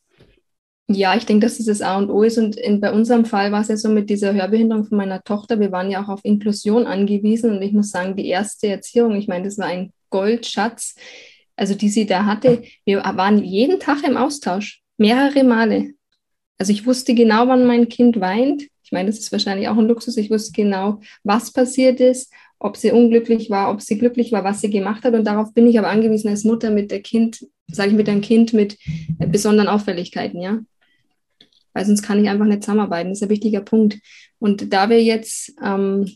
[0.90, 2.38] Ja, ich denke, dass das das A und O ist.
[2.38, 5.60] Und in, bei unserem Fall war es ja so mit dieser Hörbehinderung von meiner Tochter.
[5.60, 7.50] Wir waren ja auch auf Inklusion angewiesen.
[7.56, 10.94] Und ich muss sagen, die erste Erziehung, ich meine, das war ein Goldschatz,
[11.56, 12.62] also die sie da hatte.
[12.86, 15.90] Wir waren jeden Tag im Austausch, mehrere Male.
[16.56, 18.62] Also ich wusste genau, wann mein Kind weint.
[18.82, 20.16] Ich meine, das ist wahrscheinlich auch ein Luxus.
[20.16, 24.60] Ich wusste genau, was passiert ist ob sie unglücklich war, ob sie glücklich war, was
[24.60, 25.14] sie gemacht hat.
[25.14, 28.20] Und darauf bin ich aber angewiesen als Mutter mit der Kind, sage ich mit einem
[28.20, 28.78] Kind mit
[29.28, 30.58] besonderen Auffälligkeiten, ja.
[31.72, 33.10] Weil sonst kann ich einfach nicht zusammenarbeiten.
[33.10, 33.98] Das ist ein wichtiger Punkt.
[34.38, 36.10] Und da wir jetzt ähm,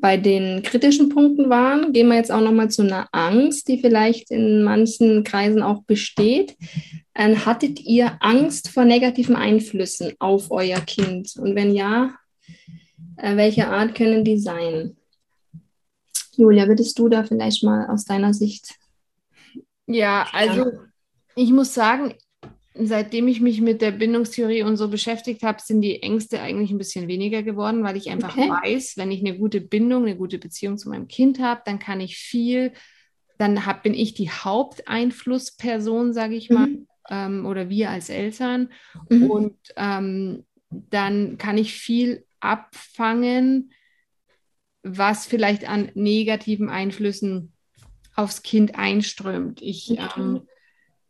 [0.00, 4.30] bei den kritischen Punkten waren, gehen wir jetzt auch nochmal zu einer Angst, die vielleicht
[4.30, 6.56] in manchen Kreisen auch besteht.
[7.14, 11.34] Ähm, hattet ihr Angst vor negativen Einflüssen auf euer Kind?
[11.36, 12.14] Und wenn ja,
[13.18, 14.96] äh, welche Art können die sein?
[16.36, 18.76] Julia, würdest du da vielleicht mal aus deiner Sicht?
[19.86, 20.70] Ja, also
[21.34, 22.14] ich muss sagen,
[22.74, 26.78] seitdem ich mich mit der Bindungstheorie und so beschäftigt habe, sind die Ängste eigentlich ein
[26.78, 28.50] bisschen weniger geworden, weil ich einfach okay.
[28.50, 32.00] weiß, wenn ich eine gute Bindung, eine gute Beziehung zu meinem Kind habe, dann kann
[32.00, 32.72] ich viel,
[33.38, 36.86] dann hab, bin ich die Haupteinflussperson, sage ich mal, mhm.
[37.10, 38.70] ähm, oder wir als Eltern.
[39.08, 39.30] Mhm.
[39.30, 43.72] Und ähm, dann kann ich viel abfangen,
[44.82, 47.52] was vielleicht an negativen Einflüssen
[48.14, 49.62] aufs Kind einströmt.
[49.62, 50.08] Ich okay.
[50.16, 50.48] ähm,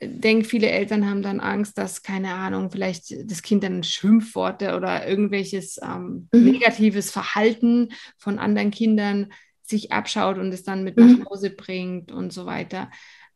[0.00, 5.06] denke, viele Eltern haben dann Angst, dass, keine Ahnung, vielleicht das Kind dann Schimpfworte oder
[5.06, 6.44] irgendwelches ähm, mhm.
[6.44, 11.20] negatives Verhalten von anderen Kindern sich abschaut und es dann mit mhm.
[11.20, 12.90] nach Hause bringt und so weiter.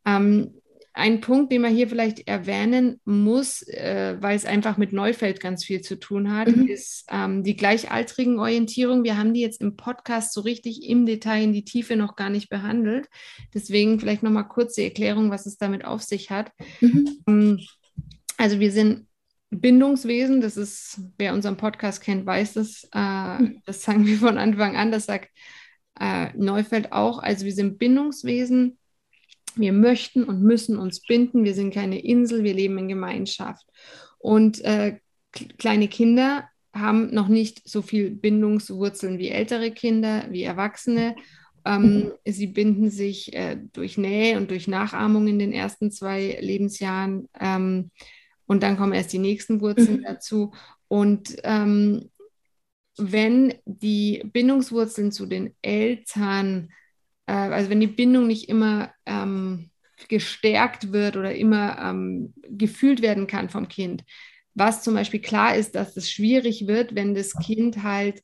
[0.05, 0.62] Ähm,
[0.95, 5.64] ein Punkt, den man hier vielleicht erwähnen muss, äh, weil es einfach mit Neufeld ganz
[5.64, 6.66] viel zu tun hat, mhm.
[6.66, 9.03] ist ähm, die gleichaltrigen Orientierung.
[9.03, 12.28] Wir haben die jetzt im Podcast so richtig im Detail in die Tiefe noch gar
[12.28, 13.09] nicht behandelt.
[13.55, 16.53] Deswegen vielleicht nochmal kurz die Erklärung, was es damit auf sich hat.
[16.80, 17.18] Mhm.
[17.26, 17.61] Ähm,
[18.36, 19.07] also wir sind
[19.51, 22.88] Bindungswesen, das ist, wer unseren Podcast kennt, weiß das.
[22.93, 23.62] Äh, mhm.
[23.64, 25.30] Das sagen wir von Anfang an, das sagt
[25.99, 27.18] äh, Neufeld auch.
[27.18, 28.78] Also wir sind Bindungswesen
[29.57, 31.44] wir möchten und müssen uns binden.
[31.44, 33.66] Wir sind keine Insel, wir leben in Gemeinschaft.
[34.18, 34.98] Und äh,
[35.59, 41.16] kleine Kinder haben noch nicht so viel Bindungswurzeln wie ältere Kinder, wie Erwachsene.
[41.64, 47.28] Ähm, sie binden sich äh, durch Nähe und durch Nachahmung in den ersten zwei Lebensjahren.
[47.38, 47.90] Ähm,
[48.46, 50.05] und dann kommen erst die nächsten Wurzeln mhm.
[50.05, 50.53] dazu.
[50.88, 52.11] Und ähm,
[52.96, 56.70] wenn die Bindungswurzeln zu den Eltern
[57.27, 59.70] äh, also wenn die Bindung nicht immer ähm,
[60.09, 64.05] gestärkt wird oder immer ähm, gefühlt werden kann vom Kind.
[64.55, 68.23] Was zum Beispiel klar ist, dass es schwierig wird, wenn das Kind halt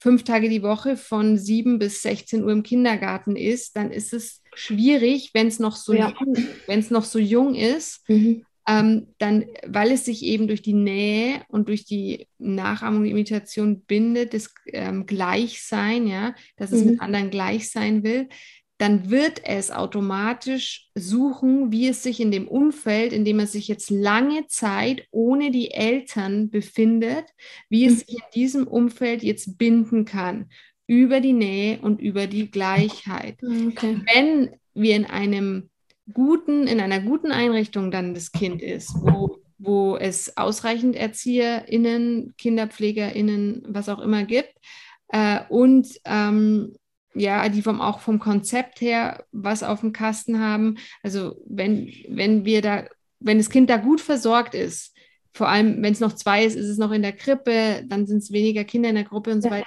[0.00, 4.42] fünf Tage die Woche von 7 bis 16 Uhr im Kindergarten ist, dann ist es
[4.54, 6.12] schwierig, wenn es noch so ja.
[6.18, 6.36] jung,
[6.66, 10.74] wenn es noch so jung ist, mhm ähm, dann, weil es sich eben durch die
[10.74, 16.90] Nähe und durch die Nachahmung, die Imitation bindet, das ähm, Gleichsein, ja, dass es mhm.
[16.90, 18.28] mit anderen gleich sein will,
[18.76, 23.68] dann wird es automatisch suchen, wie es sich in dem Umfeld, in dem es sich
[23.68, 27.24] jetzt lange Zeit ohne die Eltern befindet,
[27.70, 27.98] wie es mhm.
[27.98, 30.50] sich in diesem Umfeld jetzt binden kann
[30.86, 33.38] über die Nähe und über die Gleichheit.
[33.42, 34.02] Okay.
[34.14, 35.70] Wenn wir in einem
[36.12, 43.64] guten, in einer guten Einrichtung dann das Kind ist, wo, wo es ausreichend ErzieherInnen, KinderpflegerInnen,
[43.68, 44.54] was auch immer gibt
[45.08, 46.74] äh, und ähm,
[47.14, 50.76] ja, die vom auch vom Konzept her was auf dem Kasten haben.
[51.02, 52.84] Also wenn, wenn wir da,
[53.18, 54.94] wenn das Kind da gut versorgt ist,
[55.32, 58.18] vor allem wenn es noch zwei ist, ist es noch in der Krippe, dann sind
[58.18, 59.66] es weniger Kinder in der Gruppe und so weiter.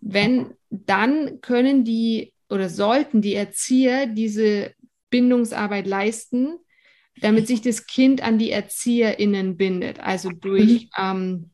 [0.00, 4.72] Wenn, dann können die oder sollten die Erzieher diese
[5.14, 6.58] Bindungsarbeit leisten,
[7.20, 10.98] damit sich das Kind an die ErzieherInnen bindet, also durch mhm.
[10.98, 11.50] ähm,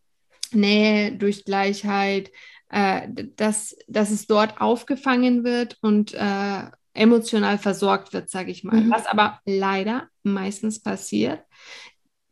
[0.53, 2.33] Nähe, durch Gleichheit,
[2.71, 3.07] äh,
[3.37, 6.63] dass, dass es dort aufgefangen wird und äh,
[6.95, 8.81] emotional versorgt wird, sage ich mal.
[8.81, 8.91] Mhm.
[8.91, 11.43] Was aber leider meistens passiert,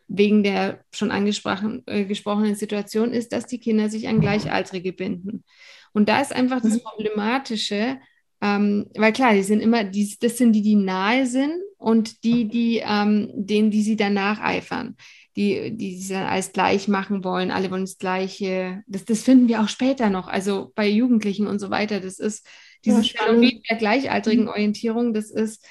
[0.06, 5.44] wegen der schon angesprochenen äh, Situation, ist, dass die Kinder sich an Gleichaltrige binden.
[5.92, 6.80] Und da ist einfach das mhm.
[6.80, 7.98] Problematische,
[8.40, 12.48] ähm, weil klar, die sind immer, die, das sind die, die nahe sind und die,
[12.48, 14.96] die, ähm, denen, die sie danach eifern,
[15.36, 18.82] die, die sie dann alles gleich machen wollen, alle wollen das Gleiche.
[18.86, 22.00] Das, das finden wir auch später noch, also bei Jugendlichen und so weiter.
[22.00, 22.46] Das ist
[22.84, 24.50] dieses ja, Phänomen der gleichaltrigen mhm.
[24.50, 25.66] Orientierung, das ist,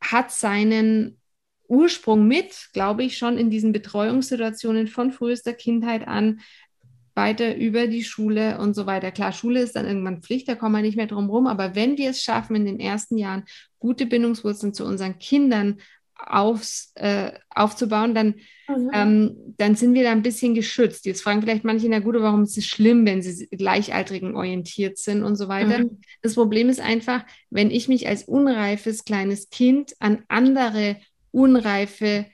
[0.00, 1.20] hat seinen
[1.68, 6.40] Ursprung mit, glaube ich, schon in diesen Betreuungssituationen von frühester Kindheit an,
[7.18, 9.10] weiter über die Schule und so weiter.
[9.10, 11.98] Klar, Schule ist dann irgendwann Pflicht, da kommen wir nicht mehr drum rum, aber wenn
[11.98, 13.44] wir es schaffen, in den ersten Jahren
[13.80, 15.78] gute Bindungswurzeln zu unseren Kindern
[16.14, 18.36] aufs, äh, aufzubauen, dann,
[18.68, 18.90] mhm.
[18.92, 21.06] ähm, dann sind wir da ein bisschen geschützt.
[21.06, 25.22] Jetzt fragen vielleicht manche, na gut, warum ist es schlimm, wenn sie gleichaltrigen orientiert sind
[25.24, 25.80] und so weiter.
[25.80, 26.00] Mhm.
[26.22, 30.96] Das Problem ist einfach, wenn ich mich als unreifes kleines Kind an andere
[31.30, 32.26] unreife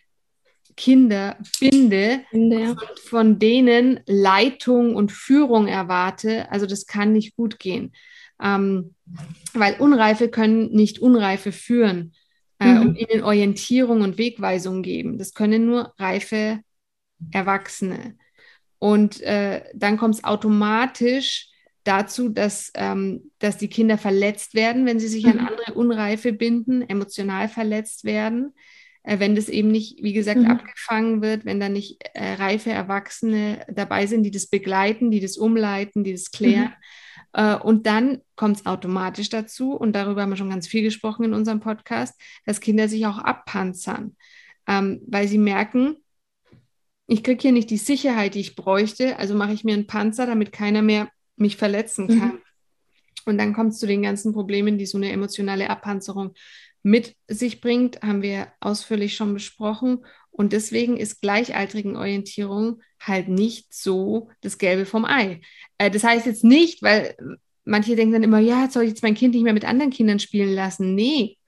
[0.77, 2.70] Kinder binde, binde ja.
[2.70, 7.93] und von denen Leitung und Führung erwarte, also das kann nicht gut gehen.
[8.43, 8.95] Ähm,
[9.53, 12.14] weil Unreife können nicht Unreife führen
[12.59, 12.81] äh, mhm.
[12.83, 15.18] und ihnen Orientierung und Wegweisung geben.
[15.18, 16.61] Das können nur reife
[17.31, 18.16] Erwachsene.
[18.79, 21.49] Und äh, dann kommt es automatisch
[21.85, 25.33] dazu, dass, ähm, dass die Kinder verletzt werden, wenn sie sich mhm.
[25.33, 28.53] an andere Unreife binden, emotional verletzt werden,
[29.05, 30.50] wenn das eben nicht, wie gesagt, mhm.
[30.50, 35.36] abgefangen wird, wenn da nicht äh, reife Erwachsene dabei sind, die das begleiten, die das
[35.36, 36.72] umleiten, die das klären.
[37.34, 37.40] Mhm.
[37.40, 41.24] Äh, und dann kommt es automatisch dazu, und darüber haben wir schon ganz viel gesprochen
[41.24, 44.16] in unserem Podcast, dass Kinder sich auch abpanzern,
[44.66, 45.96] ähm, weil sie merken,
[47.07, 50.26] ich kriege hier nicht die Sicherheit, die ich bräuchte, also mache ich mir einen Panzer,
[50.26, 52.18] damit keiner mehr mich verletzen mhm.
[52.18, 52.32] kann.
[52.32, 52.42] Mhm.
[53.26, 56.34] Und dann kommt es zu den ganzen Problemen, die so eine emotionale Abpanzerung
[56.85, 60.05] mit sich bringt, haben wir ausführlich schon besprochen.
[60.30, 65.41] Und deswegen ist gleichaltrigen Orientierung halt nicht so das Gelbe vom Ei.
[65.78, 67.16] Äh, das heißt jetzt nicht, weil
[67.64, 70.20] manche denken dann immer, ja, soll ich jetzt mein Kind nicht mehr mit anderen Kindern
[70.20, 70.95] spielen lassen?
[70.95, 71.39] Nee,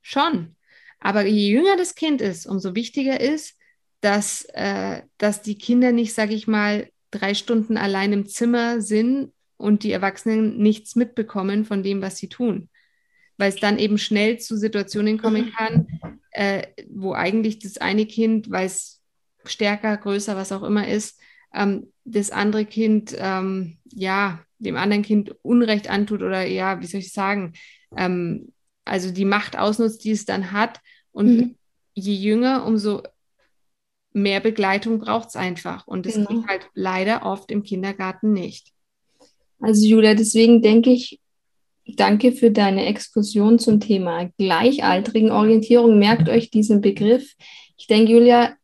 [0.00, 0.56] schon.
[1.00, 3.56] Aber je jünger das Kind ist, umso wichtiger ist,
[4.00, 9.32] dass, äh, dass die Kinder nicht, sage ich mal, drei Stunden allein im Zimmer sind
[9.56, 12.68] und die Erwachsenen nichts mitbekommen von dem, was sie tun.
[13.38, 15.86] Weil es dann eben schnell zu Situationen kommen kann,
[16.32, 19.00] äh, wo eigentlich das eine Kind, weil es
[19.44, 21.18] stärker, größer, was auch immer ist,
[21.54, 27.00] ähm, das andere Kind, ähm, ja, dem anderen Kind Unrecht antut oder ja, wie soll
[27.00, 27.54] ich sagen,
[27.96, 28.52] ähm,
[28.84, 30.80] also die Macht ausnutzt, die es dann hat.
[31.12, 31.54] Und mhm.
[31.94, 33.02] je jünger, umso
[34.12, 35.86] mehr Begleitung braucht es einfach.
[35.86, 36.28] Und das genau.
[36.28, 38.72] geht halt leider oft im Kindergarten nicht.
[39.60, 41.20] Also Julia, deswegen denke ich,
[41.96, 45.98] danke für deine Exkursion zum Thema gleichaltrigen Orientierung.
[45.98, 47.34] Merkt euch diesen Begriff.
[47.76, 48.54] Ich denke, Julia,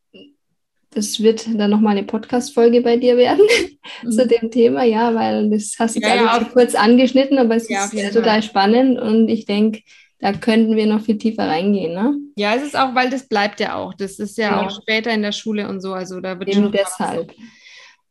[0.91, 3.45] das wird dann nochmal eine Podcast-Folge bei dir werden
[4.03, 4.11] mhm.
[4.11, 7.85] zu dem Thema, ja, weil das hast du ja, ja, kurz angeschnitten, aber es ja,
[7.85, 9.81] ist total spannend und ich denke,
[10.20, 12.16] da könnten wir noch viel tiefer reingehen, ne?
[12.37, 13.93] Ja, es ist auch, weil das bleibt ja auch.
[13.95, 14.66] Das ist ja, ja.
[14.66, 15.93] auch später in der Schule und so.
[15.93, 17.33] Also da wird Eben deshalb.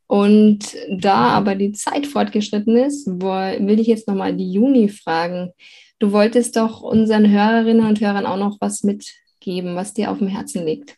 [0.07, 5.51] Und da aber die Zeit fortgeschritten ist, will ich jetzt nochmal die Juni fragen.
[5.99, 10.27] Du wolltest doch unseren Hörerinnen und Hörern auch noch was mitgeben, was dir auf dem
[10.27, 10.97] Herzen liegt.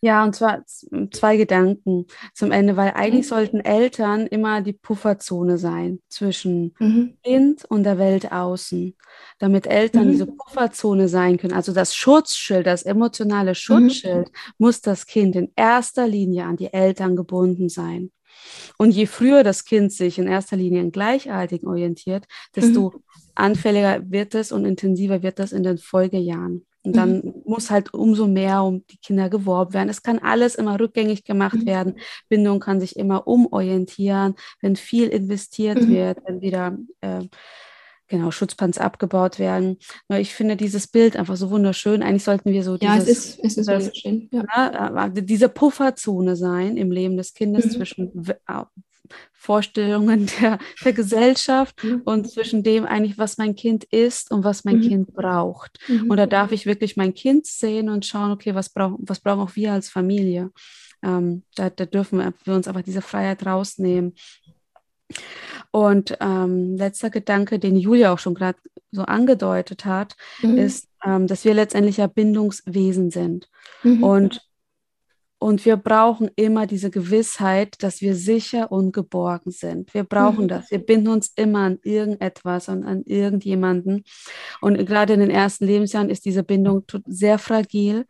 [0.00, 0.64] Ja, und zwar
[1.10, 3.28] zwei Gedanken zum Ende, weil eigentlich mhm.
[3.28, 7.16] sollten Eltern immer die Pufferzone sein zwischen mhm.
[7.24, 8.96] Kind und der Welt außen,
[9.38, 10.12] damit Eltern mhm.
[10.12, 11.54] diese Pufferzone sein können.
[11.54, 13.56] Also das Schutzschild, das emotionale mhm.
[13.56, 18.10] Schutzschild, muss das Kind in erster Linie an die Eltern gebunden sein.
[18.76, 23.02] Und je früher das Kind sich in erster Linie an Gleichaltrigen orientiert, desto mhm.
[23.34, 26.64] anfälliger wird es und intensiver wird das in den Folgejahren.
[26.84, 27.42] Und dann mhm.
[27.44, 29.88] muss halt umso mehr um die Kinder geworben werden.
[29.88, 31.66] Es kann alles immer rückgängig gemacht mhm.
[31.66, 31.94] werden.
[32.28, 35.88] Bindung kann sich immer umorientieren, wenn viel investiert mhm.
[35.88, 37.24] wird, wenn wieder äh,
[38.08, 39.78] genau Schutzpanzer abgebaut werden.
[40.08, 42.02] Ich finde dieses Bild einfach so wunderschön.
[42.02, 44.30] Eigentlich sollten wir so ja, dieses, es ist, es ist wunderschön.
[44.32, 45.06] Ja.
[45.06, 47.70] Äh, diese Pufferzone sein im Leben des Kindes mhm.
[47.70, 48.26] zwischen
[49.32, 52.02] Vorstellungen der, der Gesellschaft mhm.
[52.04, 54.88] und zwischen dem eigentlich, was mein Kind ist und was mein mhm.
[54.88, 55.78] Kind braucht.
[55.88, 56.10] Mhm.
[56.10, 59.40] Und da darf ich wirklich mein Kind sehen und schauen, okay, was, brauch, was brauchen
[59.40, 60.50] auch wir als Familie.
[61.02, 64.14] Ähm, da, da, dürfen wir uns einfach diese Freiheit rausnehmen.
[65.70, 68.58] Und ähm, letzter Gedanke, den Julia auch schon gerade
[68.90, 70.58] so angedeutet hat, mhm.
[70.58, 73.48] ist, ähm, dass wir letztendlich ja Bindungswesen sind.
[73.82, 74.02] Mhm.
[74.02, 74.47] Und
[75.40, 79.94] und wir brauchen immer diese Gewissheit, dass wir sicher und geborgen sind.
[79.94, 80.48] Wir brauchen mhm.
[80.48, 80.70] das.
[80.70, 84.04] Wir binden uns immer an irgendetwas und an irgendjemanden.
[84.60, 88.04] Und gerade in den ersten Lebensjahren ist diese Bindung sehr fragil.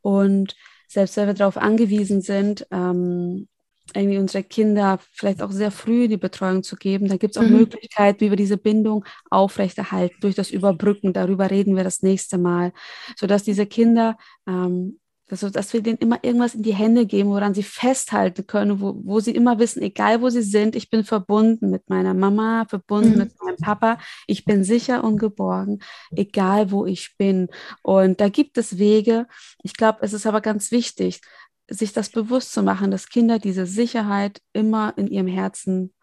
[0.00, 0.56] Und
[0.88, 3.46] selbst wenn wir darauf angewiesen sind, ähm,
[3.94, 7.08] irgendwie unsere Kinder vielleicht auch sehr früh die Betreuung zu geben.
[7.08, 7.58] Da gibt es auch mhm.
[7.58, 11.12] Möglichkeiten, wie wir diese Bindung aufrechterhalten durch das Überbrücken.
[11.12, 12.72] Darüber reden wir das nächste Mal,
[13.16, 14.16] sodass diese Kinder
[14.46, 14.99] ähm,
[15.30, 19.00] dass, dass wir denen immer irgendwas in die Hände geben, woran sie festhalten können, wo,
[19.04, 23.12] wo sie immer wissen, egal wo sie sind, ich bin verbunden mit meiner Mama, verbunden
[23.12, 23.18] mhm.
[23.18, 25.78] mit meinem Papa, ich bin sicher und geborgen,
[26.10, 27.48] egal wo ich bin.
[27.82, 29.26] Und da gibt es Wege.
[29.62, 31.20] Ich glaube, es ist aber ganz wichtig,
[31.68, 35.94] sich das bewusst zu machen, dass Kinder diese Sicherheit immer in ihrem Herzen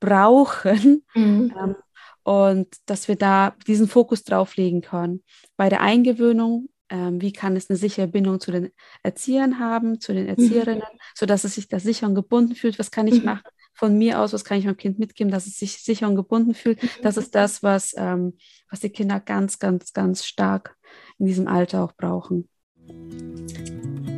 [0.00, 1.04] brauchen.
[1.14, 1.54] Mhm.
[1.58, 1.76] Ähm,
[2.22, 5.24] und dass wir da diesen Fokus drauf legen können.
[5.56, 8.70] Bei der Eingewöhnung ähm, wie kann es eine sichere Bindung zu den
[9.02, 10.30] Erziehern haben, zu den mhm.
[10.30, 10.98] Erzieherinnen, mhm.
[11.14, 12.78] sodass es sich da sicher und gebunden fühlt.
[12.78, 13.26] Was kann ich mhm.
[13.26, 16.14] machen von mir aus, was kann ich meinem Kind mitgeben, dass es sich sicher und
[16.14, 16.82] gebunden fühlt.
[16.82, 16.88] Mhm.
[17.02, 18.34] Das ist das, was, ähm,
[18.68, 20.76] was die Kinder ganz, ganz, ganz stark
[21.18, 22.48] in diesem Alter auch brauchen.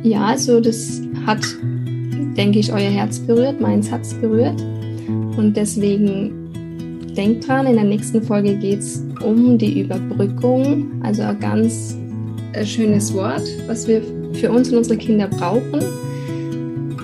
[0.03, 4.59] Ja, also das hat, denke ich, euer Herz berührt, meins hat es berührt.
[5.37, 11.39] Und deswegen denkt dran, in der nächsten Folge geht es um die Überbrückung, also ein
[11.39, 11.95] ganz
[12.65, 14.01] schönes Wort, was wir
[14.33, 15.81] für uns und unsere Kinder brauchen.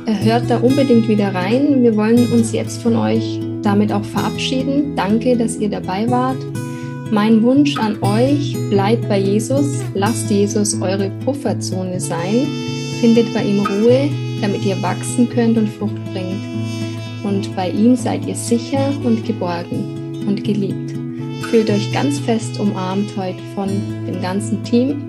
[0.06, 1.84] Hört da unbedingt wieder rein.
[1.84, 4.96] Wir wollen uns jetzt von euch damit auch verabschieden.
[4.96, 6.38] Danke, dass ihr dabei wart.
[7.12, 12.46] Mein Wunsch an euch, bleibt bei Jesus, lasst Jesus eure Pufferzone sein,
[13.02, 14.10] findet bei ihm Ruhe,
[14.42, 16.44] damit ihr wachsen könnt und Frucht bringt.
[17.24, 20.94] Und bei ihm seid ihr sicher und geborgen und geliebt.
[21.50, 23.70] Fühlt euch ganz fest umarmt heute von
[24.06, 25.09] dem ganzen Team.